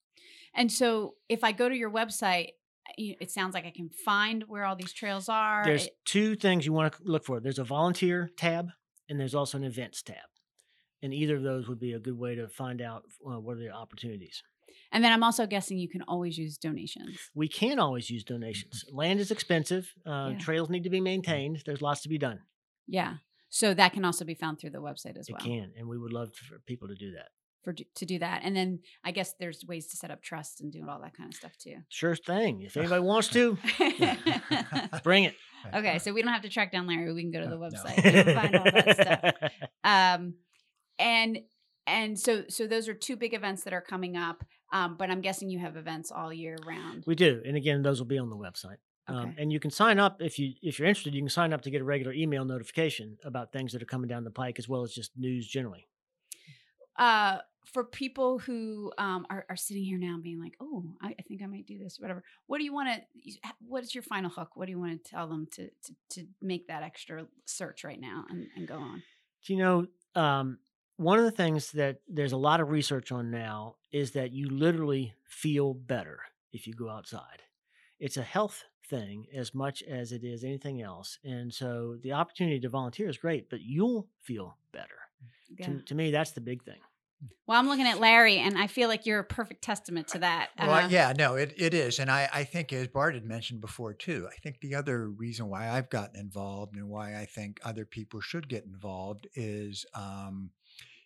And 0.54 0.72
so 0.72 1.16
if 1.28 1.44
I 1.44 1.52
go 1.52 1.68
to 1.68 1.76
your 1.76 1.92
website, 1.92 2.48
y- 2.48 2.54
it 2.98 3.32
sounds 3.32 3.54
like 3.54 3.66
I 3.66 3.72
can 3.72 3.90
find 3.90 4.44
where 4.48 4.66
all 4.66 4.76
these 4.76 4.94
trails 4.94 5.28
are. 5.30 5.64
There's 5.66 5.88
It- 5.88 5.98
two 6.06 6.36
things 6.36 6.66
you 6.66 6.74
want 6.74 6.94
to 6.94 7.00
look 7.04 7.26
for. 7.26 7.40
There's 7.40 7.60
a 7.60 7.64
volunteer 7.64 8.30
tab, 8.38 8.70
and 9.10 9.20
there's 9.20 9.36
also 9.36 9.58
an 9.58 9.64
events 9.64 10.02
tab. 10.02 10.28
And 11.02 11.14
either 11.14 11.36
of 11.36 11.44
those 11.44 11.68
would 11.68 11.80
be 11.80 11.94
a 11.94 12.00
good 12.00 12.18
way 12.18 12.36
to 12.36 12.48
find 12.48 12.82
out 12.82 13.04
uh, 13.26 13.40
what 13.40 13.58
are 13.58 13.60
the 13.60 13.70
opportunities. 13.72 14.42
and 14.92 15.04
then 15.04 15.12
I'm 15.14 15.24
also 15.24 15.46
guessing 15.48 15.78
you 15.78 15.88
can 15.90 16.02
always 16.04 16.38
use 16.38 16.58
donations. 16.58 17.18
We 17.34 17.48
can 17.48 17.80
always 17.80 18.10
use 18.10 18.24
donations. 18.24 18.84
Land 18.92 19.20
is 19.20 19.32
expensive. 19.32 19.94
Uh, 20.06 20.32
Yeah. 20.34 20.38
Trails 20.40 20.70
need 20.70 20.84
to 20.84 20.90
be 20.90 21.00
maintained. 21.02 21.64
There's 21.66 21.82
lots 21.82 22.02
to 22.02 22.10
be 22.10 22.18
done. 22.18 22.42
Yeah. 22.88 23.18
So 23.50 23.74
that 23.74 23.94
can 23.94 24.04
also 24.04 24.26
be 24.26 24.34
found 24.36 24.60
through 24.60 24.72
the 24.72 24.82
website 24.82 25.18
as 25.18 25.30
It 25.30 25.34
well. 25.34 25.42
can, 25.42 25.74
and 25.78 25.88
we 25.88 25.98
would 25.98 26.12
love 26.14 26.36
for 26.36 26.60
people 26.60 26.88
to 26.90 26.96
do 26.96 27.12
that. 27.12 27.30
For 27.66 27.74
to 27.74 28.06
do 28.06 28.20
that. 28.20 28.42
And 28.46 28.56
then 28.56 28.80
I 29.04 29.12
guess 29.12 29.34
there's 29.40 29.66
ways 29.68 29.88
to 29.88 29.98
set 29.98 30.10
up 30.12 30.22
trust 30.24 30.62
and 30.62 30.72
do 30.72 30.88
all 30.90 31.02
that 31.02 31.18
kind 31.18 31.28
of 31.30 31.36
stuff 31.36 31.58
too. 31.58 31.76
Sure 31.90 32.16
thing. 32.16 32.62
If 32.62 32.78
anybody 32.78 33.02
wants 33.02 33.28
to, 33.30 33.58
bring 35.04 35.26
it. 35.26 35.36
okay, 35.74 36.00
so 36.00 36.14
we 36.14 36.22
don't 36.22 36.32
have 36.32 36.44
to 36.44 36.50
track 36.50 36.72
down 36.72 36.88
Larry. 36.88 37.12
We 37.14 37.24
can 37.24 37.32
go 37.32 37.42
to 37.42 37.50
the 37.50 37.58
No. 37.58 37.62
website 37.62 38.06
and 38.06 38.36
find 38.36 38.56
all 38.56 38.64
that 38.66 38.96
stuff. 39.02 39.52
Um, 39.84 40.36
and 40.98 41.40
and 41.88 42.18
so 42.20 42.44
so 42.50 42.66
those 42.68 42.88
are 42.88 42.94
two 42.96 43.16
big 43.18 43.34
events 43.34 43.64
that 43.64 43.74
are 43.74 43.82
coming 43.82 44.16
up. 44.16 44.44
Um, 44.74 44.96
but 44.98 45.10
I'm 45.12 45.22
guessing 45.22 45.50
you 45.50 45.60
have 45.60 45.76
events 45.78 46.12
all 46.12 46.34
year 46.34 46.56
round. 46.66 47.04
We 47.06 47.16
do, 47.16 47.42
and 47.46 47.56
again, 47.56 47.82
those 47.84 48.00
will 48.00 48.08
be 48.08 48.18
on 48.18 48.30
the 48.30 48.36
website. 48.38 48.78
Um, 49.08 49.36
and 49.38 49.52
you 49.54 49.60
can 49.60 49.70
sign 49.70 50.00
up 50.00 50.22
if 50.22 50.40
you 50.40 50.54
if 50.64 50.80
you're 50.80 50.88
interested. 50.88 51.14
You 51.14 51.22
can 51.22 51.30
sign 51.30 51.54
up 51.54 51.62
to 51.62 51.70
get 51.70 51.82
a 51.82 51.84
regular 51.84 52.12
email 52.14 52.44
notification 52.46 53.18
about 53.24 53.52
things 53.52 53.72
that 53.74 53.82
are 53.84 53.86
coming 53.86 54.08
down 54.08 54.24
the 54.24 54.32
pike, 54.32 54.58
as 54.58 54.68
well 54.68 54.82
as 54.82 54.92
just 54.92 55.12
news 55.16 55.48
generally. 55.48 55.88
uh, 56.98 57.38
for 57.74 57.84
people 57.84 58.40
who 58.40 58.92
um, 58.98 59.26
are, 59.30 59.46
are 59.50 59.56
sitting 59.56 59.84
here 59.84 59.98
now 59.98 60.14
and 60.14 60.24
being 60.24 60.42
like, 60.42 60.56
oh, 60.60 60.84
I, 61.02 61.16
I 61.18 61.22
think 61.24 61.42
I 61.42 61.48
might 61.48 61.66
do 61.66 61.78
this, 61.78 62.00
whatever. 62.00 62.24
What 62.48 62.60
do 62.60 62.64
you 62.64 62.74
want 62.74 62.90
to, 62.90 63.32
what 63.68 63.84
is 63.84 63.94
your 63.94 64.04
final 64.04 64.30
hook? 64.30 64.52
What 64.56 64.66
do 64.66 64.72
you 64.72 64.80
want 64.80 65.04
to 65.04 65.10
tell 65.10 65.28
them 65.28 65.48
to, 65.54 65.68
to, 65.68 65.96
to 66.12 66.28
make 66.42 66.68
that 66.68 66.84
extra 66.84 67.26
search 67.46 67.84
right 67.84 68.00
now 68.00 68.26
and, 68.30 68.48
and 68.56 68.68
go 68.68 68.76
on? 68.76 69.04
Do 69.46 69.54
you 69.54 69.60
know, 69.60 69.88
um, 70.16 70.60
one 70.98 71.20
of 71.20 71.26
the 71.26 71.32
things 71.32 71.72
that 71.72 71.98
there's 72.08 72.32
a 72.32 72.38
lot 72.38 72.62
of 72.62 72.70
research 72.70 73.12
on 73.12 73.32
now 73.32 73.76
is 73.92 74.12
that 74.12 74.32
you 74.32 74.50
literally 74.50 75.14
feel 75.28 75.74
better 75.74 76.20
if 76.54 76.68
you 76.68 76.74
go 76.74 76.90
outside. 76.90 77.42
It's 78.00 78.18
a 78.18 78.24
health 78.24 78.64
thing 78.90 79.26
as 79.36 79.54
much 79.54 79.84
as 79.84 80.12
it 80.12 80.24
is 80.24 80.44
anything 80.44 80.82
else. 80.82 81.18
And 81.24 81.54
so 81.54 81.98
the 82.02 82.14
opportunity 82.14 82.60
to 82.62 82.70
volunteer 82.70 83.10
is 83.10 83.18
great, 83.18 83.50
but 83.50 83.62
you'll 83.62 84.08
feel 84.22 84.58
better. 84.72 85.00
Yeah. 85.58 85.68
To, 85.68 85.82
to 85.82 85.96
me, 85.96 86.12
that's 86.12 86.32
the 86.32 86.42
big 86.42 86.64
thing. 86.64 86.80
Well, 87.48 87.60
I'm 87.60 87.68
looking 87.68 87.86
at 87.86 88.00
Larry 88.00 88.40
and 88.40 88.58
I 88.58 88.68
feel 88.68 88.88
like 88.90 89.06
you're 89.06 89.20
a 89.20 89.24
perfect 89.24 89.64
testament 89.64 90.08
to 90.10 90.20
that. 90.20 90.50
Well, 90.58 90.86
Uh, 90.86 90.90
yeah, 90.90 91.14
no, 91.16 91.36
it, 91.36 91.54
it 91.58 91.74
is. 91.76 92.00
And 92.00 92.10
I, 92.10 92.28
I 92.34 92.44
think, 92.44 92.74
as 92.74 92.88
Bart 92.88 93.14
had 93.14 93.24
mentioned 93.24 93.62
before, 93.62 93.94
too, 93.94 94.28
I 94.32 94.36
think 94.42 94.60
the 94.62 94.74
other 94.76 95.10
reason 95.10 95.48
why 95.48 95.70
I've 95.70 95.90
gotten 95.90 96.20
involved 96.20 96.76
and 96.76 96.90
why 96.90 97.20
I 97.20 97.26
think 97.26 97.60
other 97.64 97.86
people 97.86 98.20
should 98.20 98.50
get 98.50 98.66
involved 98.66 99.28
is 99.36 99.86
um, 99.94 100.50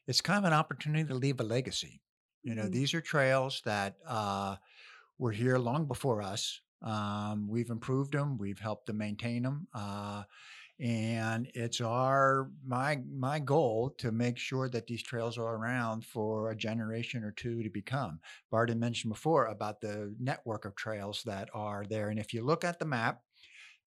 it's 0.08 0.22
kind 0.22 0.40
of 0.40 0.46
an 0.46 0.54
opportunity 0.54 1.06
to 1.10 1.14
leave 1.16 1.40
a 1.42 1.44
legacy. 1.44 2.02
You 2.42 2.56
know, 2.56 2.64
Mhm. 2.64 2.72
these 2.72 2.94
are 2.94 3.02
trails 3.02 3.62
that 3.66 3.98
uh, 4.08 4.56
were 5.18 5.34
here 5.34 5.58
long 5.58 5.88
before 5.88 6.22
us. 6.22 6.62
Um, 6.82 7.50
we've 7.50 7.70
improved 7.70 8.14
them, 8.14 8.38
we've 8.38 8.60
helped 8.60 8.86
to 8.88 8.94
maintain 8.94 9.44
them. 9.44 9.68
Uh, 9.74 10.24
and 10.80 11.52
it's 11.54 11.82
our 11.82 12.50
my 12.66 13.00
my 13.14 13.40
goal 13.40 13.94
to 13.98 14.12
make 14.12 14.38
sure 14.38 14.70
that 14.70 14.88
these 14.88 15.04
trails 15.04 15.38
are 15.38 15.56
around 15.56 16.06
for 16.06 16.52
a 16.52 16.56
generation 16.56 17.24
or 17.24 17.32
two 17.32 17.62
to 17.64 17.70
become. 17.70 18.20
Bart 18.50 18.70
had 18.70 18.80
mentioned 18.80 19.12
before 19.12 19.48
about 19.48 19.82
the 19.82 20.16
network 20.20 20.66
of 20.66 20.76
trails 20.76 21.24
that 21.26 21.50
are 21.54 21.86
there, 21.90 22.10
and 22.10 22.20
if 22.20 22.34
you 22.34 22.44
look 22.44 22.64
at 22.64 22.80
the 22.80 22.86
map, 22.86 23.22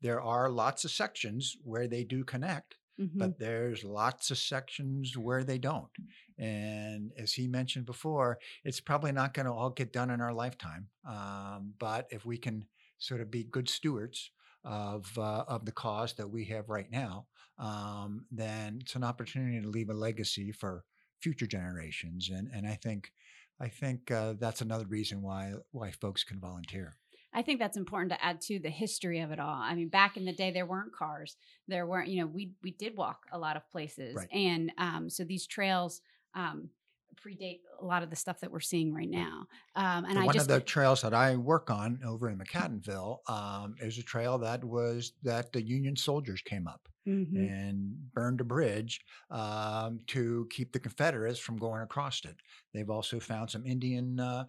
there 0.03 0.21
are 0.21 0.51
lots 0.51 0.85
of 0.85 0.91
sections 0.91 1.57
where 1.65 1.89
they 1.89 2.05
do 2.05 2.25
connect, 2.25 2.77
mhm. 3.01 3.11
but 3.15 3.39
there's 3.39 3.85
lots 3.85 4.31
of 4.31 4.37
sections 4.37 5.17
where 5.17 5.45
they 5.45 5.59
don't. 5.59 5.91
And 6.39 7.13
as 7.17 7.33
he 7.33 7.47
mentioned 7.47 7.87
before, 7.87 8.39
it's 8.65 8.81
probably 8.81 9.13
not 9.13 9.33
going 9.33 9.47
to 9.47 9.53
all 9.53 9.71
get 9.71 9.93
done 9.93 10.11
in 10.11 10.21
our 10.21 10.35
lifetime. 10.35 10.89
Um, 11.09 11.73
but 11.79 12.07
if 12.11 12.27
we 12.27 12.37
can 12.37 12.67
sort 12.99 13.21
of 13.21 13.31
be 13.31 13.45
good 13.45 13.69
stewards 13.69 14.31
of 14.65 15.07
uh, 15.19 15.45
of 15.49 15.65
the 15.65 15.73
cause 15.73 16.15
that 16.15 16.31
we 16.31 16.45
have 16.47 16.69
right 16.69 16.91
now, 16.91 17.27
um, 17.59 18.27
then 18.31 18.79
it's 18.81 18.95
an 18.95 19.05
opportunity 19.05 19.61
to 19.61 19.69
leave 19.69 19.91
a 19.91 19.95
legacy 19.95 20.53
for 20.53 20.85
future 21.21 21.47
generations. 21.47 22.31
And 22.31 22.49
and 22.53 22.67
I 22.67 22.75
think 22.75 23.13
I 23.61 23.69
think 23.69 24.11
uh, 24.11 24.35
that's 24.39 24.61
another 24.61 24.87
reason 24.87 25.23
why 25.23 25.55
why 25.71 25.91
folks 25.91 26.25
can 26.25 26.41
volunteer. 26.41 26.97
I 27.35 27.43
think 27.43 27.61
that's 27.61 27.79
important 27.79 28.13
to 28.13 28.23
add 28.23 28.43
to 28.43 28.59
the 28.59 28.69
history 28.69 29.21
of 29.21 29.31
it 29.31 29.41
all. 29.41 29.55
I 29.55 29.75
mean, 29.75 29.89
back 29.89 30.19
in 30.19 30.27
the 30.27 30.35
day, 30.35 30.51
there 30.51 30.67
weren't 30.67 30.93
cars. 30.95 31.37
There 31.67 31.87
weren't, 31.87 32.09
you 32.09 32.21
know, 32.21 32.27
we 32.27 32.53
we 32.63 32.73
did 32.73 32.97
walk 32.97 33.27
a 33.33 33.39
lot 33.39 33.57
of 33.57 33.69
places, 33.71 34.17
Right. 34.17 34.29
and 34.33 34.73
um, 34.79 35.09
so 35.09 35.25
these 35.25 35.47
trails 35.47 36.03
um, 36.35 36.69
predate 37.17 37.61
a 37.81 37.85
lot 37.85 38.03
of 38.03 38.11
the 38.11 38.17
stuff 38.17 38.41
that 38.41 38.51
we're 38.51 38.61
seeing 38.61 38.93
right 38.95 39.09
now. 39.11 39.47
Um, 39.75 40.05
and 40.05 40.17
So 40.17 40.21
I 40.21 40.27
one 40.27 40.39
just 40.39 40.49
of 40.49 40.49
the 40.49 40.61
trails 40.61 41.01
that 41.03 41.15
I 41.15 41.37
work 41.37 41.71
on 41.71 42.03
over 42.05 42.29
in 42.29 42.39
McAdenville 42.39 43.29
um, 43.31 43.75
is 43.79 43.97
a 43.99 44.03
trail 44.03 44.39
that 44.39 44.63
was 44.63 45.13
that 45.23 45.53
the 45.53 45.63
Union 45.63 45.97
soldiers 45.97 46.43
came 46.43 46.67
up 46.67 46.89
Mhm. 47.07 47.49
and 47.49 48.13
burned 48.13 48.41
a 48.43 48.45
bridge 48.45 49.01
um, 49.31 50.01
to 50.09 50.47
keep 50.51 50.73
the 50.73 50.81
Confederates 50.81 51.39
from 51.39 51.57
going 51.57 51.81
across 51.83 52.25
it. 52.27 52.37
They've 52.75 52.91
also 52.91 53.19
found 53.21 53.51
some 53.51 53.65
Indian 53.67 54.21
uh, 54.21 54.45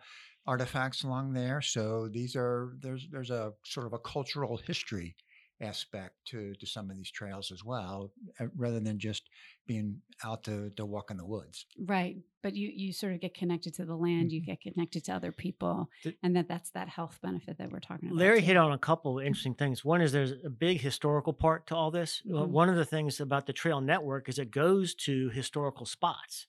artifacts 0.46 1.04
along 1.04 1.34
there. 1.34 1.62
So 1.62 2.10
these 2.10 2.36
are 2.36 2.76
there's 2.80 3.08
there's 3.10 3.30
a 3.32 3.54
sort 3.66 3.86
of 3.88 3.94
a 3.94 4.00
cultural 4.00 4.58
history 4.58 5.16
aspect 5.64 6.16
to 6.26 6.54
to 6.56 6.66
some 6.66 6.90
of 6.90 6.96
these 6.98 7.10
trails 7.12 7.52
as 7.52 7.64
well, 7.64 8.12
uh, 8.40 8.46
rather 8.56 8.80
than 8.80 9.00
just 9.00 9.24
being 9.66 10.02
out 10.24 10.44
to 10.44 10.70
to 10.72 10.86
walk 10.86 11.10
in 11.12 11.18
the 11.18 11.26
woods. 11.26 11.66
right, 11.88 12.18
but 12.42 12.54
you 12.56 12.70
you 12.76 12.92
sort 12.94 13.14
of 13.14 13.22
get 13.22 13.34
connected 13.34 13.74
to 13.76 13.86
the 13.86 13.96
land, 13.96 14.28
Mm-hmm. 14.28 14.34
you 14.36 14.42
get 14.42 14.62
connected 14.62 15.04
to 15.06 15.12
other 15.14 15.32
people, 15.32 15.90
Th- 16.04 16.18
and 16.24 16.36
that 16.36 16.48
that's 16.48 16.70
that 16.72 16.90
health 16.90 17.20
benefit 17.22 17.58
that 17.58 17.72
we're 17.72 17.80
talking 17.80 18.10
about. 18.10 18.18
Larry 18.20 18.42
too. 18.42 18.48
hit 18.48 18.58
on 18.58 18.72
a 18.74 18.78
couple 18.78 19.20
of 19.20 19.26
interesting 19.26 19.56
things. 19.56 19.84
One 19.86 20.02
is 20.02 20.12
there's 20.12 20.34
a 20.46 20.50
big 20.50 20.82
historical 20.82 21.34
part 21.34 21.68
to 21.68 21.76
all 21.76 21.92
this. 21.92 22.22
Mhm. 22.28 22.50
One 22.50 22.70
of 22.70 22.76
the 22.76 22.86
things 22.86 23.20
about 23.20 23.46
the 23.48 23.54
Trail 23.54 23.80
Network 23.82 24.28
is 24.30 24.38
it 24.40 24.52
goes 24.52 24.94
to 25.08 25.30
historical 25.30 25.86
spots. 25.86 26.48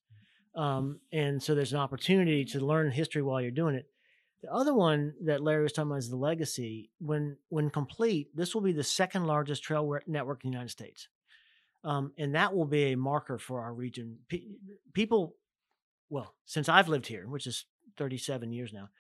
Um, 0.57 1.01
and 1.13 1.43
so 1.43 1.55
there's 1.55 1.73
an 1.73 1.81
opportunity 1.81 2.45
to 2.47 2.61
learn 2.61 2.91
history 2.93 3.23
while 3.23 3.41
you're 3.41 3.51
doing 3.51 3.75
it. 3.75 3.91
The 4.45 4.53
other 4.53 4.75
one 4.75 5.15
that 5.23 5.43
Larry 5.43 5.63
was 5.63 5.73
talking 5.73 5.91
about 5.91 6.01
is 6.01 6.11
the 6.11 6.17
legacy. 6.17 6.91
When 6.99 7.39
when 7.49 7.71
complete, 7.71 8.29
this 8.37 8.55
will 8.55 8.61
be 8.61 8.73
the 8.73 8.85
second 8.85 9.27
largest 9.27 9.63
trail 9.63 9.99
network 10.07 10.45
in 10.45 10.51
the 10.51 10.55
United 10.55 10.71
States, 10.71 11.09
um, 11.83 12.13
and 12.19 12.35
that 12.35 12.55
will 12.55 12.67
be 12.67 12.93
a 12.93 12.97
marker 12.97 13.39
for 13.39 13.63
our 13.63 13.73
region. 13.73 14.19
Pe- 14.29 14.45
people, 14.93 15.37
well, 16.11 16.35
since 16.45 16.69
I've 16.69 16.89
lived 16.89 17.07
here, 17.07 17.27
which 17.27 17.47
is 17.47 17.65
37 17.97 18.53
years 18.53 18.71
now, 18.71 18.91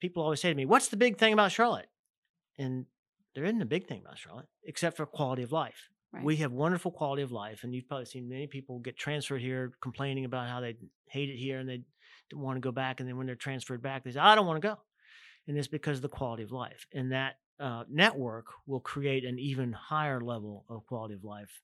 people 0.00 0.20
always 0.20 0.40
say 0.40 0.48
to 0.48 0.54
me, 0.56 0.66
"What's 0.66 0.88
the 0.88 0.96
big 0.96 1.16
thing 1.16 1.32
about 1.32 1.52
Charlotte?" 1.52 1.88
And 2.58 2.86
there 3.36 3.44
isn't 3.44 3.62
a 3.62 3.66
big 3.66 3.86
thing 3.86 4.00
about 4.00 4.18
Charlotte 4.18 4.48
except 4.64 4.96
for 4.96 5.06
quality 5.06 5.44
of 5.44 5.52
life. 5.52 5.90
Right. 6.12 6.24
We 6.24 6.36
have 6.38 6.50
wonderful 6.50 6.90
quality 6.90 7.22
of 7.22 7.30
life, 7.30 7.62
and 7.62 7.72
you've 7.72 7.86
probably 7.86 8.06
seen 8.06 8.28
many 8.28 8.48
people 8.48 8.80
get 8.80 8.96
transferred 8.96 9.42
here 9.42 9.74
complaining 9.80 10.24
about 10.24 10.48
how 10.48 10.60
they 10.60 10.76
hate 11.06 11.30
it 11.30 11.36
here 11.36 11.60
and 11.60 11.68
they 11.68 11.84
want 12.38 12.56
to 12.56 12.60
go 12.60 12.72
back. 12.72 13.00
And 13.00 13.08
then 13.08 13.16
when 13.16 13.26
they're 13.26 13.36
transferred 13.36 13.82
back, 13.82 14.04
they 14.04 14.12
say, 14.12 14.20
"I 14.20 14.34
don't 14.34 14.46
want 14.46 14.60
to 14.62 14.68
go," 14.68 14.78
and 15.48 15.56
it's 15.58 15.68
because 15.68 15.98
of 15.98 16.02
the 16.02 16.08
quality 16.08 16.42
of 16.42 16.52
life. 16.52 16.86
And 16.92 17.12
that 17.12 17.38
uh, 17.60 17.84
network 17.88 18.46
will 18.66 18.80
create 18.80 19.24
an 19.24 19.38
even 19.38 19.72
higher 19.72 20.20
level 20.20 20.64
of 20.68 20.86
quality 20.86 21.14
of 21.14 21.24
life, 21.24 21.62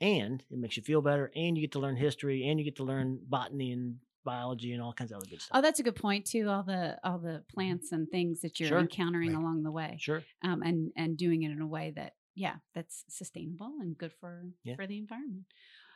and 0.00 0.42
it 0.50 0.58
makes 0.58 0.76
you 0.76 0.82
feel 0.82 1.02
better, 1.02 1.30
and 1.36 1.56
you 1.56 1.62
get 1.62 1.72
to 1.72 1.78
learn 1.80 1.96
history, 1.96 2.48
and 2.48 2.58
you 2.58 2.64
get 2.64 2.76
to 2.76 2.84
learn 2.84 3.18
botany 3.28 3.72
and 3.72 3.96
biology 4.24 4.72
and 4.72 4.82
all 4.82 4.92
kinds 4.92 5.12
of 5.12 5.16
other 5.18 5.26
good 5.30 5.40
stuff. 5.40 5.56
Oh, 5.58 5.62
that's 5.62 5.80
a 5.80 5.82
good 5.82 5.96
point 5.96 6.26
too. 6.26 6.48
All 6.50 6.62
the 6.62 6.98
all 7.02 7.18
the 7.18 7.42
plants 7.54 7.92
and 7.92 8.08
things 8.10 8.40
that 8.42 8.60
you're 8.60 8.68
Sure. 8.68 8.78
encountering 8.80 9.30
Right. 9.34 9.38
along 9.42 9.62
the 9.62 9.70
way. 9.72 9.96
Sure. 9.98 10.22
um, 10.42 10.62
and 10.62 10.92
and 10.96 11.16
doing 11.16 11.42
it 11.42 11.50
in 11.50 11.60
a 11.60 11.66
way 11.66 11.92
that 11.96 12.14
yeah 12.34 12.56
that's 12.74 13.04
sustainable 13.08 13.72
and 13.80 13.98
good 13.98 14.12
for 14.20 14.44
Yeah. 14.62 14.76
for 14.76 14.86
the 14.86 14.98
environment 14.98 15.46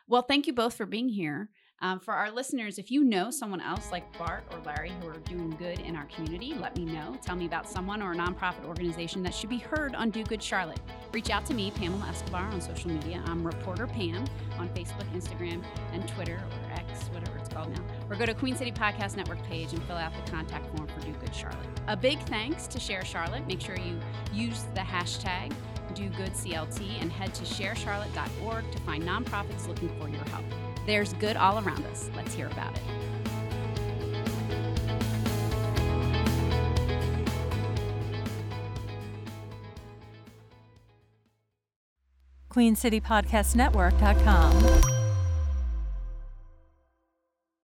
well 0.09 0.23
thank 0.23 0.47
you 0.49 0.53
both 0.53 0.75
for 0.77 0.85
being 0.85 1.09
here 1.09 1.49
Um, 1.81 1.99
for 2.01 2.15
our 2.15 2.31
listeners, 2.31 2.79
if 2.79 2.91
you 2.91 3.05
know 3.05 3.31
someone 3.31 3.61
else 3.61 3.91
like 3.91 4.17
Bart 4.17 4.45
or 4.53 4.59
Larry 4.65 4.93
who 5.01 5.09
are 5.09 5.19
doing 5.19 5.51
good 5.59 5.81
in 5.81 5.97
our 5.97 6.07
community, 6.07 6.55
let 6.55 6.77
me 6.77 6.85
know. 6.85 7.17
Tell 7.21 7.37
me 7.37 7.47
about 7.47 7.69
someone 7.69 8.01
or 8.01 8.13
a 8.13 8.17
nonprofit 8.17 8.65
organization 8.65 9.23
that 9.25 9.35
should 9.35 9.51
be 9.51 9.59
heard 9.59 9.95
on 9.95 10.11
Do 10.11 10.25
Good 10.25 10.43
Charlotte. 10.43 10.81
Reach 11.13 11.31
out 11.31 11.45
to 11.47 11.55
me, 11.55 11.73
Pamela 11.73 12.07
Escobar, 12.09 12.47
on 12.47 12.61
social 12.61 12.91
media. 12.91 13.23
I'm 13.27 13.45
Reporter 13.45 13.87
Pam 13.87 14.25
on 14.57 14.69
Facebook, 14.71 15.05
Instagram, 15.15 15.63
and 15.93 16.07
Twitter, 16.09 16.37
or 16.37 16.73
X, 16.73 17.09
whatever 17.09 17.37
it's 17.39 17.49
called 17.49 17.71
now. 17.71 17.85
Or 18.09 18.17
go 18.17 18.25
to 18.25 18.35
Queen 18.35 18.57
City 18.57 18.73
Podcast 18.73 19.17
Network 19.17 19.43
page 19.43 19.73
and 19.73 19.83
fill 19.83 19.97
out 19.97 20.13
the 20.25 20.31
contact 20.31 20.75
form 20.75 20.89
for 20.89 21.01
Do 21.05 21.13
Good 21.13 21.35
Charlotte. 21.35 21.67
A 21.89 21.97
big 21.97 22.19
thanks 22.21 22.67
to 22.69 22.81
Share 22.81 23.05
Charlotte. 23.05 23.47
Make 23.47 23.61
sure 23.61 23.77
you 23.77 24.01
use 24.33 24.63
the 24.75 24.81
hashtag 24.81 25.53
Do 25.93 26.09
Good 26.11 26.33
CLT 26.33 27.03
and 27.03 27.13
head 27.13 27.35
to 27.35 27.45
sharecharlotte.org 27.45 28.71
to 28.71 28.79
find 28.81 29.03
nonprofits 29.03 29.69
looking 29.69 29.91
for 30.01 30.09
your 30.09 30.25
help. 30.27 30.45
There's 30.87 31.13
good 31.15 31.37
all 31.37 31.59
around 31.59 31.85
us. 31.87 32.11
Let's 32.15 32.35
hear 32.35 32.47
about 32.49 32.77
it. 32.77 32.83
QueenCityPodcastNetwork.com. 42.51 45.04